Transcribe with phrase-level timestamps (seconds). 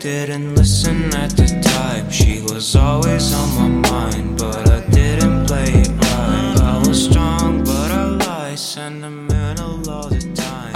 [0.00, 2.10] didn't listen at the time.
[2.10, 3.69] She was always on my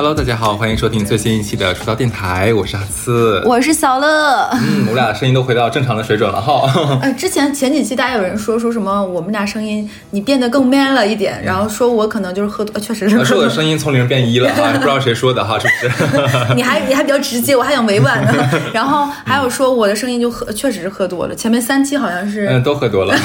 [0.04, 3.42] Hello，大家好，欢迎收听最新一期的出道电台，我是阿次。
[3.46, 4.50] 我是小乐。
[4.52, 6.70] 嗯，我们俩声音都回到正常的水准了哈。
[7.00, 13.48] 呃，之前前几期大家有人说说什么我们俩声音你变得更 man 了一点，然后说我可能就是喝多，呃 确实是喝多是我的。
[13.48, 16.54] 声音从零变一了哈， 不知道谁说的哈，是不是？
[16.54, 18.60] 你还你还比较直接，我还想委婉呢。
[18.74, 21.34] 然后还有说我的声音就喝，确实是喝多了。
[21.34, 23.16] 前面三期好像是，嗯，都喝多了。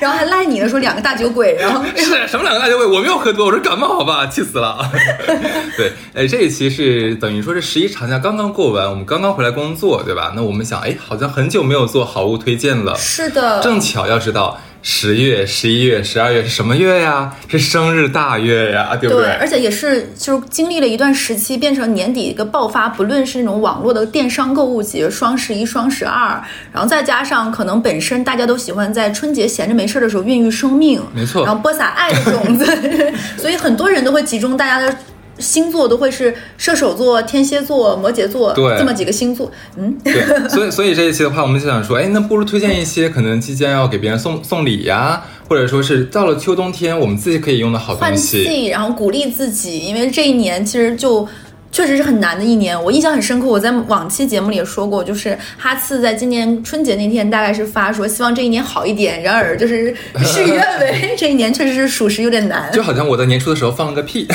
[0.00, 2.86] 然后还赖你了，说两个大酒鬼，然后 是什么两个大酒鬼？
[2.86, 4.90] 我没有喝多，我是感冒，好吧，气死了。
[5.76, 10.32] 对，哎，这一期是等于说是十一长假刚刚过完，我们刚刚回来工作，对吧？
[10.34, 12.96] 那我们想，哎，好像很久没有做好物推荐了。
[12.96, 17.34] 是的，正巧要知道，十月、十一月、十二月是什么月呀？
[17.48, 32.64] 是生日大月呀，对不对，而且也是就是经历了一段时期，变成年底一个爆发，不论是那种网络的电商购物节，双十一、双十二，然后再加上可能本身大家都喜欢在春节闲着没事儿的时候孕育生命，没错然后播撒爱的种子，
[33.36, 34.96] 所以很多人都会集中大家的。
[35.40, 48.44] 星座都会是射手座、天蝎座、摩羯座对这么几个星座，嗯，对，所以所以这一期的话，我们就想说，哎，那不如推荐一些可能即将要给别人送送礼呀，或者说是到了秋冬天我们自己可以用的好换东西。
[48.44, 51.26] 气，然后鼓励自己，因为这一年其实就。
[51.72, 53.46] 确实是很难的一年，我印象很深刻。
[53.46, 62.70] 我在往期节目里也说过，就是哈次在今年春节那天大概是发说希望这一年好一点，然而就是事与愿违， 这一年确实是属实有点难。
[62.72, 64.26] 就好像我在年初的时候放了个屁，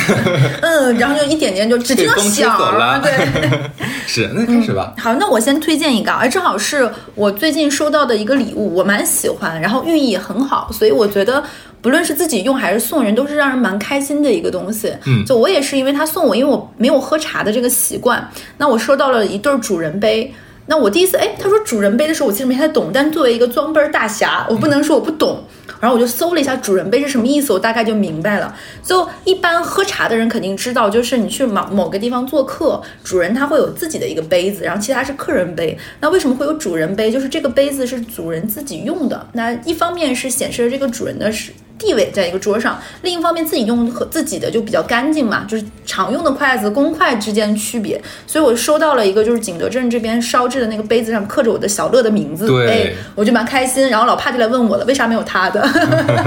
[0.62, 3.12] 嗯，然后就一点点就只听到响了对。
[4.08, 4.94] 是，那开始吧。
[4.98, 11.44] 好，那我先推荐一个，哎，正好是我最近收到的一个礼物，我蛮喜欢，然后寓意也很好，所以我觉得
[11.86, 14.92] 不论是自己用还是送人，都是让人蛮开心的一个东西。
[15.06, 18.28] 嗯就我也是因为他送我，因为我没有喝茶的这个习惯，
[18.58, 20.34] 那我收到了一对儿主人杯。
[20.66, 25.44] 那我第一次，哎，他说主人杯的时候，我其实没太懂，但作为一个装杯儿大侠，我不能说我不懂。
[25.80, 28.56] 然后我就搜了一下主人杯是什么意思，我大概就明白了。
[28.82, 35.78] 就一般喝茶的人肯定知道，就是你去某某个地方做客，主人他会有自己的一个杯子，然后其他是客人杯。
[36.00, 37.12] 那为什么会有主人杯？
[37.12, 39.24] 就是这个杯子是主人自己用的。
[39.34, 41.52] 那一方面是显示了这个主人的是。
[41.78, 48.02] 地位在一个桌上，另一方面自己用和自己的就比较干净嘛，就是常用的筷子、公筷之间的区别。
[48.26, 53.90] 所以我收到了一个就是景德镇这边烧制的那个杯子上刻着我的小乐的名字，对哎，我就蛮开心。
[53.90, 55.62] 然后老帕就来问我了，为啥没有他的？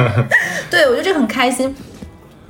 [0.70, 1.74] 对我觉得这很开心。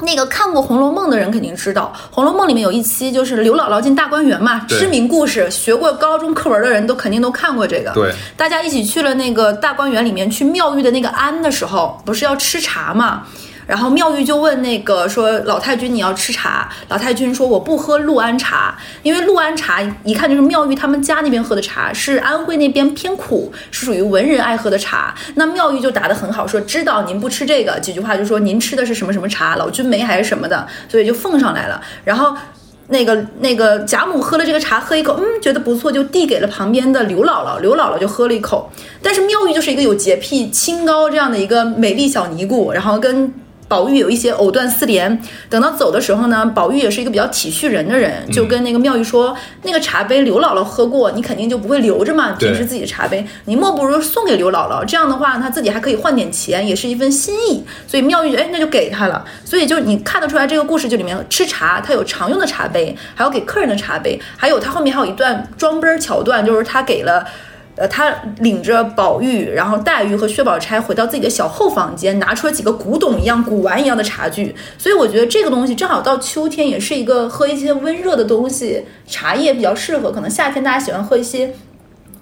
[0.00, 7.90] 那个看过《红楼梦》的人肯定知道，《红楼梦》里面有一期就是刘姥姥进大观园嘛，知名故事，学过高中课文的人都肯定都看过这个。
[7.92, 13.24] 对，大家一起去了那个大观园里面去妙玉的那个庵的时候，不是要吃茶嘛？
[13.68, 25.14] 然后妙玉就问那个说老太君你要吃茶，老太君说我不喝陆安茶，因为陆安茶一看就是妙玉他们家那边喝的茶，是安徽那边偏苦，是属于文人爱喝的茶。
[25.34, 31.78] 那妙玉就答得很好，说知道您不吃这个，几句话就说您吃的是什么什么茶，老君梅还是什么的，所以就奉上来了。
[32.04, 32.34] 然后
[32.86, 37.60] 那个那个贾母喝了这个茶，喝一口，嗯，觉得不错，就递给了旁边的刘姥姥。
[37.60, 38.70] 刘姥姥就喝了一口，
[39.02, 43.30] 但是妙玉就是一个有洁癖、清高这样的一个美丽小尼姑，然后跟。
[43.68, 57.62] 宝玉有一些藕断丝连，等到走的时候呢，宝玉也是一个比较体恤人的人，就跟那个妙玉说，那个茶杯刘姥姥喝过，你肯定就不会留着嘛，对平时自己的茶杯，你莫不如送给刘姥姥，这样的话她自己还可以换点钱，也是一份心意。
[57.86, 59.22] 所以妙玉就哎，那就给她了。
[59.44, 67.24] 所以就你看得出来，这个故事就里面吃茶，它有常用的茶杯，还有给客人的茶杯，还有它后面还有一段装杯儿桥段，就是他给了。
[67.78, 74.54] 呃，他领着宝玉，然后黛玉和薛宝钗回到自己的小后房间，拿出了几个古董一样、古玩一样的茶具。
[74.76, 80.10] 所以我觉得这个东西正好到秋天，也是一个喝一些温热的东西，茶叶比较适合。
[80.10, 81.54] 可能夏天大家喜欢喝一些。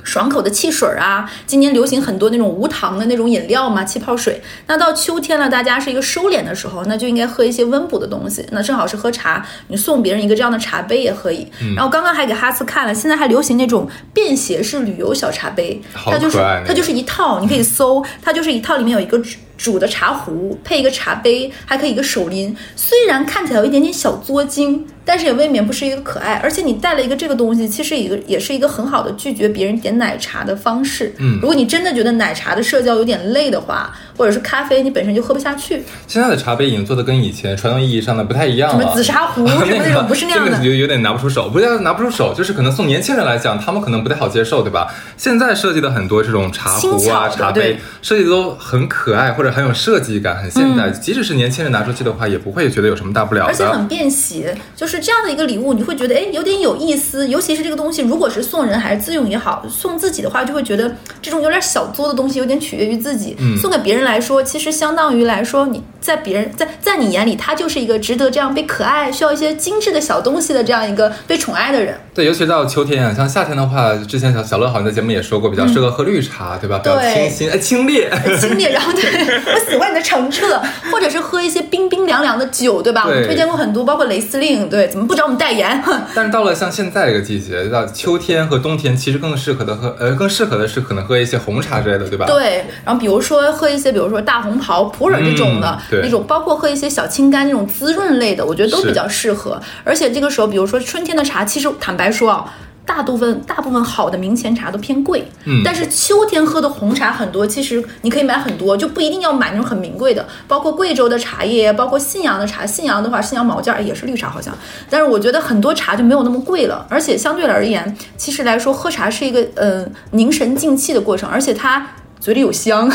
[0.06, 4.40] 爽口的汽水啊，今年流行很多那种无糖的那种饮料嘛，气泡水。
[4.68, 8.46] 那到秋天了，大家是一个收敛的时候，那就应该喝一些温补的东西。
[8.52, 11.46] 那正好是喝茶，你送别人一个这样的茶杯也可以。
[11.74, 19.20] 然后刚刚还给哈斯看了，现在还流行那种便携式旅游小茶杯，它就是它就是一套，你可以搜，它就是一套里面有一个
[19.56, 22.56] 煮煮的茶壶，配一个茶杯，还可以一个手拎。
[22.74, 26.34] 虽然看起来有一点点小作精，但是也未免不是一个可爱。
[26.36, 31.12] 而且你带了一个这个东西，其实一个也是一个很好的拒绝别人点奶茶的方式。
[31.18, 38.80] 嗯如果你真的觉得奶茶的社交有点累的话，或者是咖啡你本身就喝不下去，现在的茶杯已经做的跟以前传统意义上的不太一样了。
[38.80, 44.92] 什么紫砂壶什么那种不是那样的这个有有点拿不出手，不是拿不出手，就是可能送年轻人来讲，他们可能不太好接受，对吧？
[45.16, 50.90] 现在设计的很多这种茶壶啊、茶杯，设计的都很可爱，或者很有设计感、很现代。
[50.90, 53.66] 即使是年轻人拿出去的话，也不会觉得有什么大不了嗯而且。
[53.66, 57.28] 很便携，就是就是这样的一个礼物，你会觉得哎有点有意思。
[57.28, 63.34] 尤其是这个东西，如果是送人还是自用也好，送自己的话就会觉得这种有点小作的东西有点取悦于自己。
[63.40, 71.98] 嗯送给别人来说，其实相当于来说你在别人在在你眼里，他就是一个值得这样被可爱、需要一些精致的小东西的这样一个被宠爱的人。
[72.14, 76.78] 对，尤其到秋天啊，像夏天的话，之前小小乐好像在节目也说过，比较适合喝绿茶，对吧？
[76.78, 78.08] 比较对清新，哎，清冽。
[78.38, 80.60] 清冽， 然后对我喜欢你的澄澈，
[80.90, 83.02] 或者是喝一些冰冰凉凉的酒，对吧？
[83.06, 85.82] 我们推荐过很多，包括雷司令，对，怎么不找我们代言？
[86.14, 92.26] 但是到了像现在这个季节，到秋天和冬天，其实更适合的喝，呃，更适合的是可能喝一些红茶之类的，对吧？
[92.26, 99.58] 对，然后比如说喝一些，比如说大红袍、普洱这种的嗯，那种包括喝一些小青柑那种滋润类的，我觉得都比较适合。
[99.84, 102.52] 而且这个时候，比如说春天的茶，其实坦白说啊。
[102.86, 114.56] 大部分大部分好的明前茶都偏贵，嗯但是秋天喝的红茶很多，其实你可以买很多，就不一定要买那种很名贵的，包括贵州的茶叶，包括信阳的茶，信阳的话，信阳毛尖儿也是绿茶好像，
[114.88, 121.84] 但是我觉得很多茶就没有那么贵了，而且相对而言，其实来说喝茶是一个呃凝神静气的过程，而且它
[122.20, 122.88] 嘴里有香。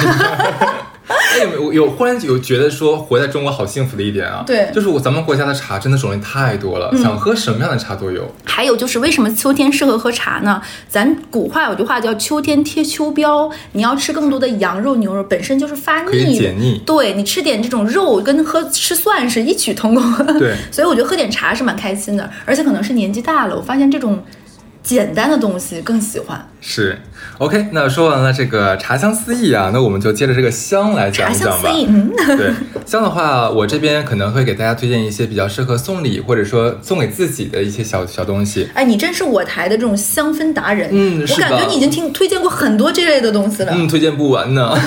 [1.10, 4.44] 哎，有没有有忽然有觉得说活在中国好幸福的一点啊？
[4.46, 8.32] 对嗯就是我咱们国家的茶真的种类太多了，想喝什么样的茶都有。
[8.46, 10.62] 还有就是为什么秋天适合喝茶呢？
[10.88, 16.38] 咱古话有句话叫“秋天贴秋膘”，你要吃更多的羊肉、牛肉，本身就是发可以。
[16.38, 20.40] 解腻对你吃点这种肉，跟喝吃蒜是异曲同工。
[20.40, 24.24] 对 所以我觉得喝点茶是蛮开心的，而且可能是年纪大了，我发现这种
[24.84, 26.48] 简单的东西更喜欢。
[26.62, 27.00] 是
[27.42, 31.70] ，OK，那说完了这个茶香四溢啊，那我们就接着这个香来讲一讲吧。
[31.70, 32.54] 香四溢，嗯， 对
[32.86, 38.70] 香的话，我这边可能会给大家推荐一些比较适合送礼或者说送给自己的一些小小东西。
[38.76, 40.90] 哎，你真是我台的这种香氛达人。
[40.92, 43.74] 嗯是的感觉你已经听推荐过很多这类的东西了。
[43.76, 44.78] 嗯，推荐不完呢。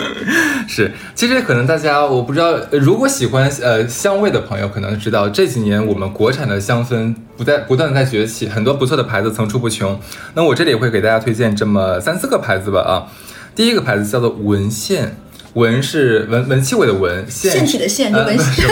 [0.66, 9.98] 是，其实可能大家我不知道，呃如果喜欢呃香味的朋友，可能知道这几年我们国产的香氛不在不断的在崛起，很多不错的牌子层出不穷。
[10.34, 13.08] 那我这里会给大家推荐这么三四个牌子吧啊。
[13.56, 15.16] 第一个牌子叫做文献，
[15.54, 18.68] 文是文文气味的文，献腺体的献文献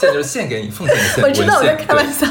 [0.00, 2.26] 献就是献给你奉献的献， 我知道我在文献对开玩笑。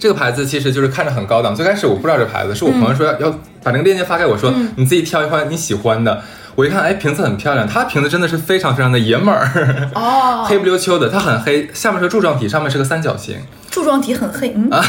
[0.00, 3.30] 这个牌子其实就是看着很高档，最开始我不知道这牌子，是我朋友说要、要
[3.62, 6.20] 把那个链接发给我说，你自己挑一款你喜欢的。
[6.56, 13.36] 我一看，哎，瓶子很漂亮，它瓶子真的是非常非常的爷们儿，哦， 黑不溜秋的，它很黑，下面是个柱状体，上面是个三角形。
[13.76, 14.70] 柱状体很黑，嗯，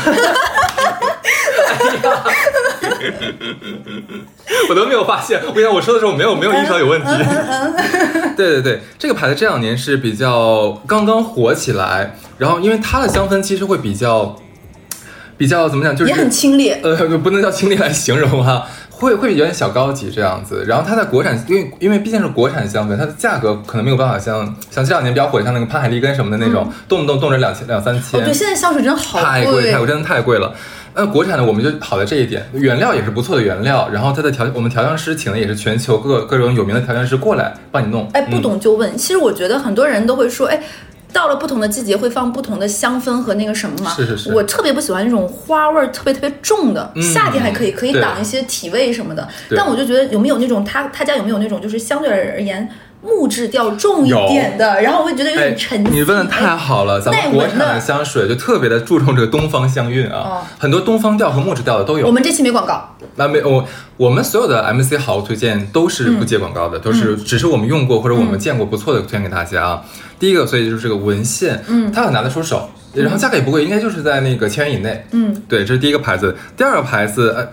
[4.69, 7.07] 我都没有发现，我想我说的时候没有没有意识到有问题。
[8.37, 14.37] 对对对，这个牌子这两年是比较刚刚火起来，然后因为它的香氛其实会比较
[15.37, 16.77] 比较怎么讲，就是也很清冽。
[16.81, 18.65] 呃，不能叫清冽来形容哈，
[18.99, 20.65] 会会有点小高级这样子。
[20.67, 28.19] 然后它在国产，因为因为毕竟是国产香氛，它的价格可能没有办法像像这两年比较火像那个潘海利根什么的那种，动不动动辄两千两三千。
[28.19, 30.53] 哦，对，现在香水真的好太贵，太贵，真的太贵了。
[30.99, 38.09] 那国产的我们就好在这一点，原料也是不错的原料，然后它的调我们调香师请的也是全球各各种有名的调香师过来帮你弄。
[38.13, 38.97] 哎，不嗯懂就问。
[38.97, 40.59] 其实我觉得很多人都会说，哎。
[41.13, 44.33] 到了不同的季节会放不同的香氛和那个什么嘛，是是是。
[44.33, 49.27] 我特别不喜欢那种花味儿特别特别重的，嗯夏天还可以，可以挡一些体味什么的。
[49.55, 52.69] 但我就觉得有没有那种他他家有没有那种就是相对而言
[53.01, 55.93] 木质调重一点的，然后我会觉得有哎点沉静。
[55.93, 60.41] 你问的太好了，咱们国产的的香水就特别的注重这个东方香韵啊，哦。
[60.57, 62.07] 很多东方调和木质调的都有。
[62.07, 63.63] 我们这期没广告，那没我
[63.97, 69.81] 我们所有的 MC 好物推荐都是不接广告的，都是只是我们用过或者我们见过不错的推荐给大家啊。
[70.19, 76.35] 第一个，所以就是这个文献，嗯，它很拿得出手，然后价格也不贵，应该就是在那个千元以内，嗯，对，这是第一个牌子。
[76.57, 77.47] 第二个牌子，呃，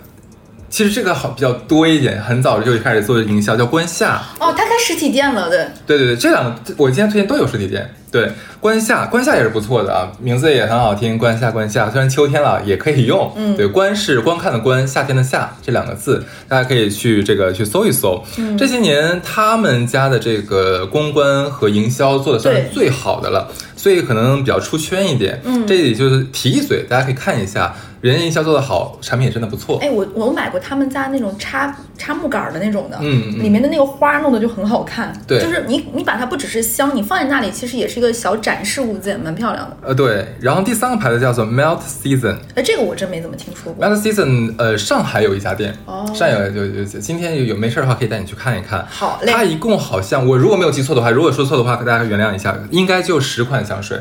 [0.74, 4.20] 其实这个好比较多一点，很早就开始做营销，叫关夏。
[4.40, 7.88] 哦，他开实体店了，对，对对对，这两个我今天推荐都有实体店。
[8.10, 8.28] 对，
[8.58, 11.88] 关夏，关夏也是不错的啊，名字也很好听，关夏关夏。
[11.90, 18.20] 虽然秋天了也可以用，嗯对，观是观看的观，夏天的夏这两个字，大家可以去这个去搜一搜。
[18.36, 25.40] 嗯这些年他们家的这个公关和营销做的算是最好的了，所以可能比较出圈一点。
[25.44, 27.72] 嗯这里就是提一嘴，大家可以看一下，
[28.04, 29.78] 人家营销做的好，产品也真的不错。
[29.80, 35.10] 哎，我我买过他们家那种插插木杆儿的那种的，嗯嗯里面的那个花弄的就很好看。
[35.26, 39.76] 对就是你你把它不只是香，你放在那里其实也是一个小展示物件，蛮漂亮的。
[39.80, 42.36] 呃，对，然后第三个牌子叫做 Melt Season。
[42.54, 43.82] 哎，这个我真没怎么听说过。
[43.82, 48.86] Melt Season，呃，上海有一家店，哦上海有有有，今天有有没事的话可以带你去看一看。
[48.90, 53.98] 好嘞它一共好像我如果没有记错的话，如果说错的话，大家原谅一下，应该就十款香水，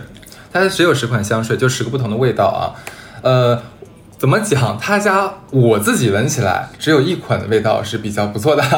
[0.52, 2.76] 它只有十款香水，就十个不同的味道啊。
[3.22, 3.58] 呃，
[4.24, 4.78] 怎么讲？
[4.80, 8.64] 他家我自己闻起来只有一款的味道是比较不错的。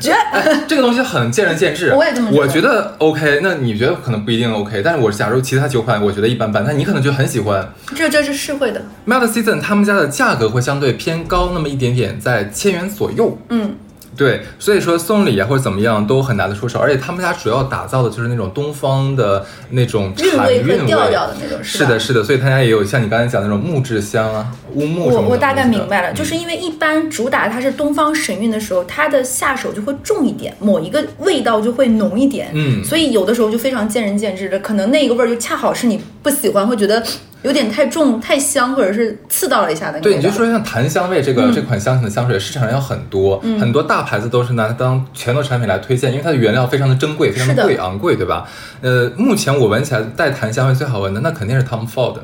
[0.00, 0.10] 绝。
[0.10, 1.94] 哎，这个东西很见仁见智。
[1.94, 4.82] 我也这么觉得我觉得 OK，那你觉得可能不一定 OK。
[4.82, 7.72] 但是我假如其他九款，我觉得一般般，那你可能就很喜欢。
[7.94, 13.38] 这这是是会的，Melt Season 他们家的价格会相对偏高那么一点点，在千元左右。
[13.50, 13.76] 嗯，
[14.16, 21.62] 对，所以说送礼啊或者怎么样都很拿得出手，而且他们家主要打造的就是那种东方的那种韵味和韵调调的那种，吧？
[21.62, 25.28] 是的，是的，所以他家也有像你刚才讲的那种木质香啊、乌木什么的。
[25.28, 28.58] 我我大概明白了，嗯就是因为一般主打它是东方神韵的。
[28.64, 32.82] 时候，它的下手就会重一点，某一个味道就会浓一点，嗯。
[32.82, 37.02] 所以有的时候就非常见仁见智的，可能那个味儿就恰好是你不喜欢，会觉得
[37.44, 48.48] 有点太重、太香，或者是刺到了一下的那个对，你就说像檀香味这个、嗯这款香型的香水，市场上有很多、很多大牌子都是拿它当拳头产品来推荐，因为它的原料非常的珍贵，非常的贵昂贵，对吧？
[48.80, 52.16] 呃，目前我闻起来带檀香味最好闻的，那肯定是 Tom Ford。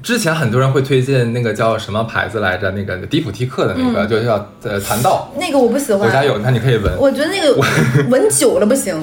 [0.00, 2.70] 之前很多人会推荐那个叫什么牌子来着？
[2.70, 5.32] 那个迪普提克的那个，就叫呃檀道。
[5.36, 6.96] 那个我不喜欢，我家有，那你可以闻。
[6.98, 7.60] 我觉得那个
[8.10, 8.94] 闻久了不行。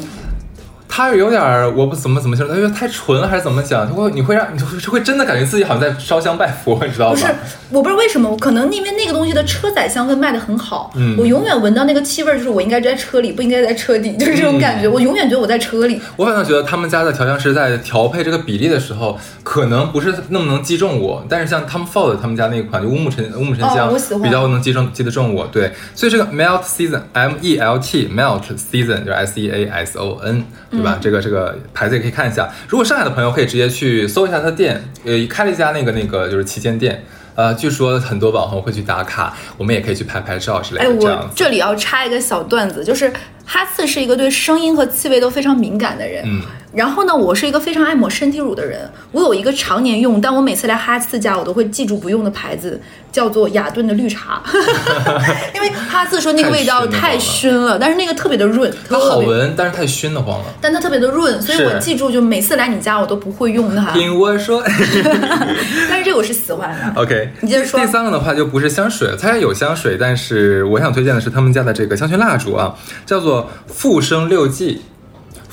[0.93, 3.88] 它有点儿，我不怎么怎么形容，它有点太纯了，还是怎么讲？
[3.88, 7.15] 就会你会让你会会真的感觉自己好像在烧香拜佛，你知道吗？
[7.15, 7.33] 不是，
[7.69, 14.88] 我不知道为什么，可能因为那个东西的车载香氛卖的很好，嗯我永远闻到那个气味儿，就是我应该在车里，不应该在车底，就是这种感觉。
[14.89, 16.01] 嗯我永远觉得我在车里。
[16.17, 25.48] 我反倒觉得他们家的调香师在调配这个比例的时候，可能不是那么能击中我，但是像 Tom Ford 他们家那一款就乌木沉乌木沉香，哦我喜欢比较能击中击得中我。
[25.48, 30.43] 对，所以这个 Melt Season M E L T Melt Season 就是 S E A S O N
[30.82, 30.98] 对吧？
[31.02, 32.50] 这个这个牌子也可以看一下。
[32.68, 37.04] 如果上海的朋友可以直接去搜一下他的店，呃，开了一家那个那个就是旗舰店。
[37.34, 40.94] 呃，据说很多网红会去打卡，我们也可以去拍拍照之类哎，的。
[40.94, 43.12] 我这里要插一个小段子，就是
[43.51, 46.24] 哈次是一个对声音和气味都非常敏感的人。
[46.25, 46.41] 嗯。
[46.74, 48.89] 然后呢，我是一个非常爱抹身体乳的人。
[49.12, 52.79] 我有一个常年用，但我每次来哈次家我都会记住不用的牌子，
[53.12, 54.41] 叫做雅顿的绿茶，
[55.53, 60.46] 因为哈次说那个味道太太熏了，但是那个特别的润，它，好闻，但是太熏得慌了。
[60.62, 63.91] 但它特别的润，所以我记住就每次来你家我都不会用它。
[63.91, 64.63] 听我说。
[65.89, 67.01] 但是这个我是喜欢的。
[67.01, 72.74] OK，你接着说第三个的话就不是香水，它也有香水，但是我想推荐的是他们家的这个香薰蜡烛啊，
[73.05, 74.81] 叫做复生六记。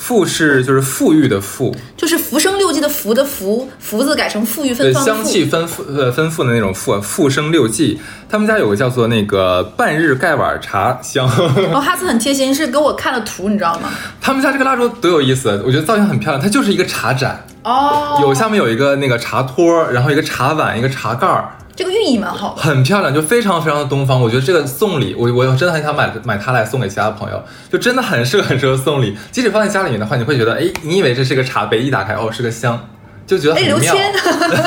[0.00, 5.04] 富是就是富裕的富，就是浮生六记的福的福，福字改成富裕对芬芳。
[5.04, 8.00] 香气丰富呃丰富的那种富富生六记。
[8.30, 11.26] 他们家有个叫做那个半日盖碗茶香，
[11.75, 13.90] 哦，哈斯很贴心，是给我看了图，你知道吗？
[14.21, 21.58] 他们家这个蜡烛多有意思，我觉得造型很漂亮，它就是一个茶盏，哦，有下面有一个那个茶托，然后一个茶碗，一个茶盖儿。
[21.79, 22.61] 这个寓意蛮好的。
[22.61, 24.21] 很漂亮，就非常非常的东方。
[24.21, 29.17] 我觉得这个送礼，我我真的很想买买它来送给其他朋友，就真的很适合很适合送礼。
[29.31, 32.89] 即使放在家里面的话，你会觉得，哎，你以为这是个茶杯，一打开哦是个香，
[33.25, 33.95] 就觉得很妙。
[33.95, 34.13] 谦，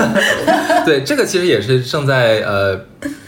[0.86, 2.80] 对，这个其实也是正在呃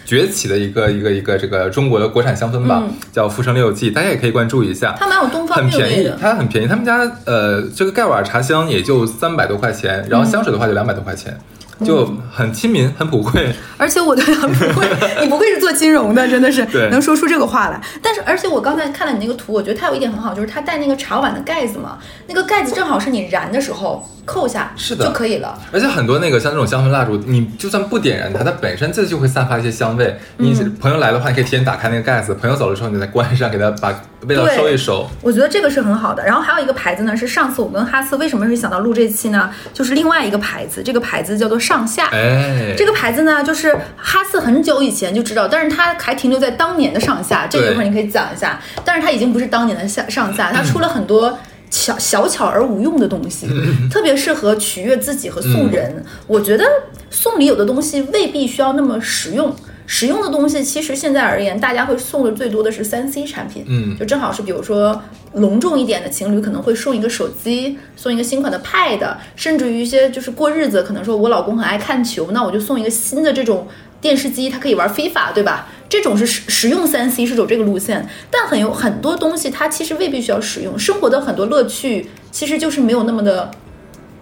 [0.05, 4.95] 崛起的一个一个一个这个中国的国产香氛吧，嗯叫浮生六记，大家也可以关注一下。
[4.97, 6.09] 它蛮有东方很便宜。
[6.21, 6.67] 它很便宜。
[6.67, 11.37] 他们家呃，这个盖碗茶香也就三百多块钱，然后香水的话就两百多块钱，
[11.83, 13.53] 就很亲民，很普惠。
[13.77, 14.87] 而且我对很普惠，
[15.21, 17.81] 你不愧是做金融的，真的是对能说出这个话来。
[18.01, 25.57] 但是，而且我刚才看了你那个图，我觉得它有一点很好，就是它带那个茶碗的盖子嘛，那个盖子正好是你燃的时候扣下是的就可以了。
[25.71, 30.15] 而且很多那个像这种香氛蜡烛，你就算不点燃它，它本身自己就会散发一些香味。
[30.37, 33.93] 你嗯朋友来的话，你可以提前打开那个盖子，朋友走的时候你再关上，给他把
[34.27, 35.09] 味道对收一收。
[35.21, 36.23] 我觉得这个是很好的。
[36.23, 39.49] 然后还有一个牌子呢，是上次我跟哈斯为什么是想到录这期呢？
[39.73, 42.07] 就是另外一个牌子，这个牌子叫做上下。
[42.07, 48.59] 哎，这个牌子呢，就是哈斯很久以前就知道，但是它还停留在当年的上下，这个一会儿你可以讲一下。
[48.85, 51.37] 但是它已经不是当年的下上下，它出了很多。
[51.75, 53.47] 巧小巧而无用的东西，
[53.89, 56.05] 特别适合取悦自己和送人。
[56.27, 56.63] 我觉得
[57.09, 59.51] 送礼有的东西未必需要那么实用，
[59.85, 65.01] 实用的东西其实现在而言，大家会送的最多的是三 C 产品，嗯就正好是比如说
[65.33, 73.67] 隆重一点的情侣可能会送一个手机，送一个新款的 Pad，甚至于一些就是过日子，可能说我老公很爱看球，那我就送一个新的这种
[73.99, 75.67] 电视机，它可以玩 FIFA，对吧？
[75.89, 83.51] 这种是实实用三 C 是走这个路线，但很有很多东西它其实未必需要使用，生活的很多乐趣其实就是没有那么的。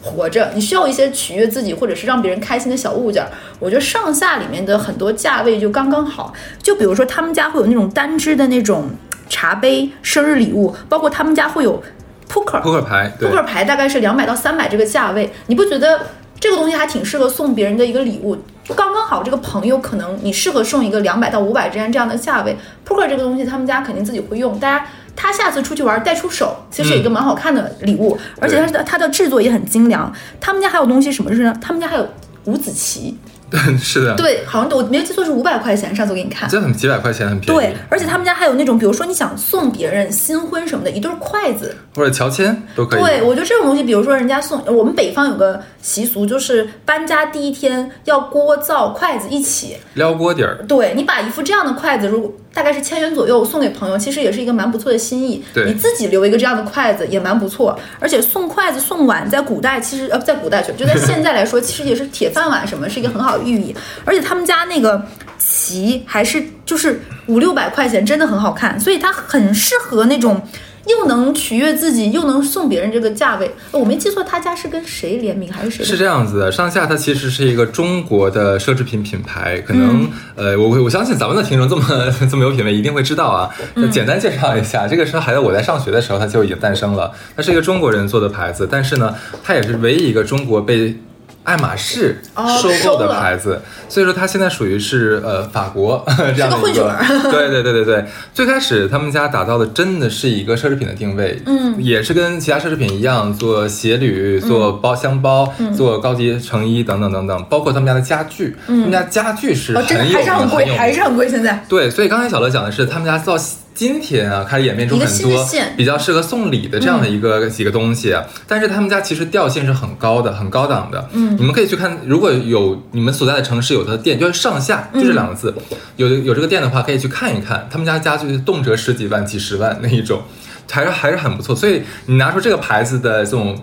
[0.02, 3.30] 活着，你需要一些取悦自己或者是让别人开心的小物件儿。
[3.60, 6.34] 我觉得上下里面的很多价位就刚刚好。
[6.62, 8.90] 就比如说他们家会有那种单支的那种
[9.30, 11.82] 茶杯、生日礼物，包括他们家会有
[12.28, 16.00] 扑克，扑克牌，对扑，克牌大概是两百到三百这个价位，你不觉得
[16.40, 18.36] 这个东西还挺适合送别人的一个礼物？
[18.76, 22.56] 刚刚好，这个朋友可能你适合送一个两百到五百之间这样的价位。
[22.84, 24.86] 扑克这个东西，他们家肯定自己会用，大家。
[25.16, 30.12] 他下次出去玩带出手，其实有一个蛮好看的礼物，而且他的他的制作也很精良。
[30.40, 31.56] 他们家还有东西什么是呢？
[31.62, 32.08] 他们家还有
[32.46, 33.18] 五子棋，
[33.82, 36.50] 是的，对，好像我没有记错是五百块钱，上次我给你看。
[36.50, 41.76] 这很几百块钱很便宜，对，而且他们家还有那种，比如说你想送别人新婚什么的，一对筷子。
[41.94, 43.02] 或者乔迁都可以。
[43.02, 49.76] 对，我觉得这种东西，比如说人家送我们北方有个习俗，就是搬家第一天要锅灶筷子一起。
[49.96, 55.44] 撩锅底儿，对你把一副这样的筷子，如果大概是千元左右送给朋友，其实也是一个蛮不错的心意。
[55.54, 63.76] 对你自己留一个这样的筷子也蛮不错，而且送筷子送碗，在古代其实呃，在古代去，就在现在来说，其实也是铁饭碗什么，是一个很好的寓意。
[64.06, 65.04] 而且他们家那个
[65.38, 70.42] 旗还是就是五六百块钱，真的很好看，所以它很适合那种。
[70.88, 75.86] 又能取悦自己，又能送别人这个价位，我没记错，他家是跟谁联名还是谁？
[75.86, 83.48] 是这样子的，上下它其实是一个中国的奢侈品品牌，可能、呃，我我相信咱们的听众这么 这么有品位，一定会知道啊。
[83.92, 87.12] 简单介绍一下，这个是还在我在上学的时候，它就已经诞生了。
[87.38, 90.96] 它是一个中国人做的牌子，但是呢，它也是唯一一个中国被。
[91.44, 96.04] 爱马仕哦收购的牌子，所以说它现在属于是呃法国
[96.36, 98.06] 这样的一个儿， 对对对对对。
[98.34, 109.84] 最开始他们家打造的真的是一个奢侈品的定位，嗯也是跟其他奢侈品一样，做鞋履、做包箱包、嗯做高级成衣等等等等，包括他们家的家具，他们家家具是还
[110.24, 111.28] 是很贵，还是很贵。
[111.28, 113.36] 现在对，所以刚才小乐讲的是他们家到
[113.74, 115.48] 今天啊，开始演变出很多
[115.78, 118.16] 比较适合送礼的这样的一个、几个东西，
[118.48, 121.10] 但是他们家其实调性是很高的，很高档的。
[121.14, 125.54] 嗯，你们可以去看，如果有你们所在的城市有它的店，就是上下就这两个字，
[125.96, 130.22] 有有这个店的话，可以去看一看，他们家家具动辄十几万、几十万那一种，
[130.70, 131.56] 还是还是很不错。
[131.56, 133.58] 所以你拿出这个牌子的这种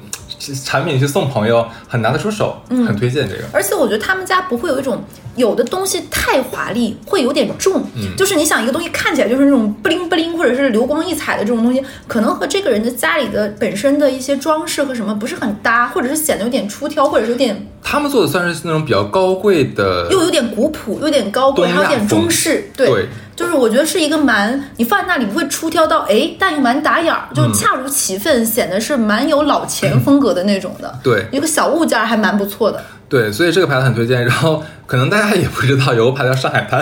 [0.64, 3.42] 产品去送朋友，很拿得出手，很推荐这个。
[3.52, 5.02] 而且我觉得他们家不会有一种
[5.36, 7.82] 有的东西太华丽，会有点重。
[7.96, 22.70] 嗯就是你想一个东西看起来就是那种不灵不灵，或者是流光溢彩的这种东西，可能和这个人的家里的本身的一些装饰和什么不是很搭，或者是显得有点出挑，或者是有点他们做的算是那种比较高贵的，又有点古朴，又有点高贵，还有点中式。
[22.76, 30.92] 对，对就是我觉得是一个蛮你放在那里不会出挑到哎，但又蛮打眼儿，嗯就恰如其分，显得是蛮有老钱 风格的那种的。
[31.04, 32.82] 对一个小物件还蛮不错的。
[33.08, 34.24] 对，所以这个牌子很推荐。
[34.24, 36.80] 然后可能大家也不知道，有个牌子叫上海滩，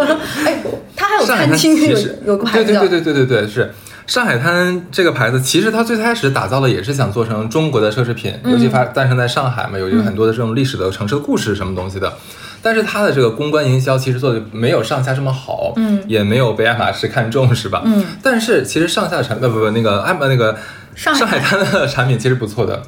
[0.46, 0.56] 哎，
[0.96, 3.70] 它还有餐厅有有个牌子叫对对对对对对对是。
[4.06, 12.10] 上海滩这个牌子，其实它最开始打造的也是想做成中国的奢侈品，嗯尤其发诞生在上海嘛，有有很多的这种历史的城市的故事什么东西的。
[12.62, 17.82] 但是它的这个公关营销其实做的没有上下这么好，嗯也没有被爱马仕看中，是吧？
[17.84, 18.04] 嗯。
[18.22, 20.56] 但是其实上下产呃不不那个爱那个
[20.94, 22.82] 上海上海滩的产品其实不错的，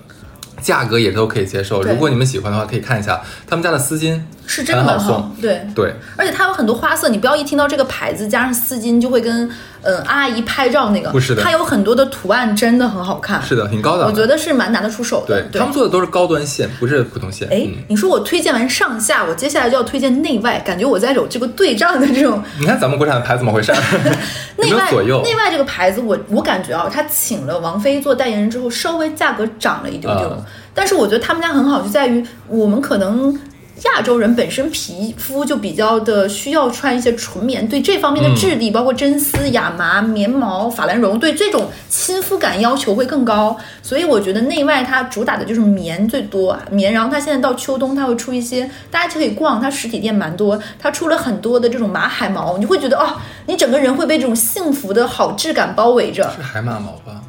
[0.61, 1.83] 价格也都可以接受。
[1.83, 4.21] 如果你们喜欢的话，可以看一下他们家的丝巾，
[4.53, 5.65] 是真的很好送。，对。
[5.77, 9.49] 对，而且它有很多花色，你不要一听到这个牌子加上丝巾就会跟
[9.83, 14.07] 嗯阿姨拍照那个，不是的它有很多的图案真的很好看，是的，挺高档的。
[14.07, 15.41] 我觉得是蛮拿得出手的。
[15.51, 17.47] 对他们做的都是高端线，不是普通线。
[17.49, 23.73] 哎嗯，，你说我推荐完上下，我接下来就要推荐内外，感觉我在有这个对仗的这种 你看咱们国产的牌怎么回事？
[24.59, 25.23] 有内外左右？
[25.23, 30.29] 内外这个牌子我，我感觉啊，他请了王菲做代言人之后，稍微价格涨了一丢丢。
[30.29, 30.39] 啊
[30.73, 33.37] 但是我觉得他们家很好，就在于我们可能
[33.85, 43.57] 亚洲人本身皮肤就比较的需要穿一些纯棉，对这方面的质地，包括真丝、亚麻、棉毛、法兰绒，对这种亲肤感要求会更高。
[43.83, 46.93] 所以我觉得内外它主打的就是棉最多，棉。
[46.93, 53.17] 然后它现在到秋冬，它会出一些，大家就可以逛，它实体店蛮多，它出了很多的这种马海毛，你会觉得哦，
[53.47, 56.31] 你整个人会被这种幸福的好质感包围着。
[56.37, 57.23] 是海马毛吧？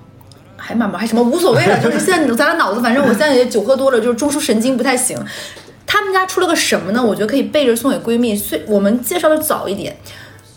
[0.64, 5.18] 海马毛还什么无所谓了，就是现在咱俩脑子，反正我现在也酒喝多了，就是中枢神经不太行。
[5.94, 7.04] 他们家出了个什么呢？
[7.04, 8.34] 我觉得可以背着送给闺蜜。
[8.34, 9.94] 虽我们介绍的早一点，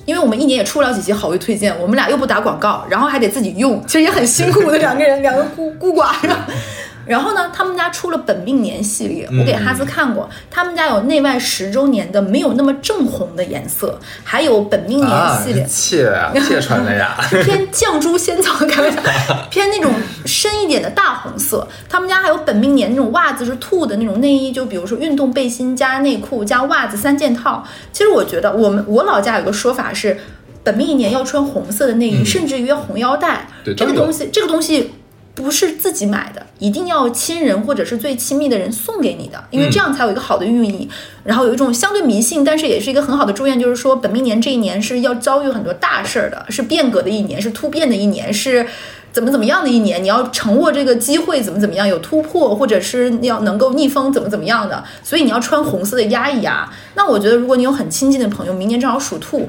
[0.04, 6.14] 因为我们一年也出不了几期好物推荐，我们俩又不打广告，然后还得自己用，其实也很辛苦的两个人，两个孤孤寡。
[6.22, 6.52] 然后
[7.06, 17.16] 呢，他们家出了本命年系列，我给哈斯看过，他们家有内外十周年的没有那么正红的颜色，还有本命年啊系列，，切啊，切穿的呀。
[17.44, 19.00] 偏绛珠仙草，开玩笑，
[19.50, 19.92] 偏那种
[20.24, 21.66] 深一点的大红色。
[21.88, 27.64] 他们家还有本命年那种袜子是兔的那种内衣，就比如说运动背心加内裤加袜子三件套。
[27.92, 30.16] 其实我觉得我们我老家有个说法是，
[30.62, 33.46] 本命年要穿红色的内衣，嗯甚至于红腰带。
[33.64, 34.92] 对这个东西，这个东西。
[35.34, 40.88] 不是自己买的，一定要亲人或者是最亲密的人送给你的，因为这样才有一个好的寓意。
[41.24, 48.64] 然后有一种相对迷信，但是也是一个很好的祝愿，就是说本命年这一年是要遭遇很多大事儿的，是变革的一年，是突变的一年，是
[49.10, 50.02] 怎么怎么样的一年。
[50.02, 54.84] 你要乘握这个机会，怎么怎么样有突破，或者是要能够逆风，怎么怎么样的。
[55.02, 56.70] 所以你要穿红色的压一压。
[56.94, 59.48] 那我觉得，如果你有很亲近的朋友，明年正好属兔。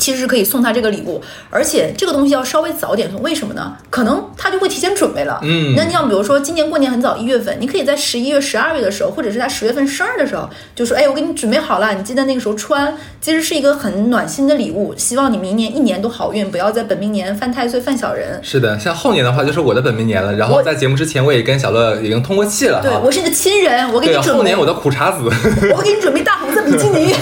[0.00, 3.76] 其实是可以送他这个礼物，而且这个东西要稍微早点送，为什么呢？
[3.90, 5.38] 可能他就会提前准备了。
[5.42, 14.94] 嗯那你像比如说今年过年很早，一月份，你可以在十一月、十二月的时候，或者是他十月份生日的时候，就说，哎，我给你准备好了，你记得那个时候穿，其实是一个很暖心的礼物。
[14.96, 18.40] 希望你明年一年都好运，不要在本命年犯太岁、犯小人。
[18.42, 20.34] 是的，像后年的话就是我的本命年了。
[20.40, 22.80] 然后在节目之前，我也跟小乐已经通过气了。
[22.80, 25.24] 对我是你的亲人，我给你，准备后年我的苦茶子。
[25.70, 27.14] 我会给你准备大红色比基尼，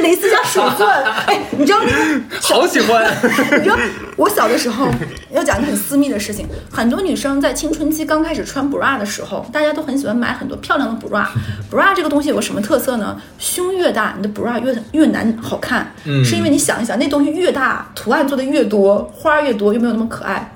[0.00, 1.04] 蕾丝加手钻。
[1.26, 3.04] 哎，你知道那个 好喜欢。
[3.58, 3.76] 你知道
[4.16, 4.88] 我小的时候
[5.30, 11.26] 要讲一个很私密的事情，很多女生在青春期刚开始穿 bra 的时候，大家都很喜欢买很多漂亮的 bra。
[11.70, 13.20] bra 这个东西有个什么特色呢？
[13.38, 20.54] 胸越大，你的 bra 越越难好看，嗯是因为你想一想，那东西越大，图案做的越多，花儿越多，又没有那么可爱。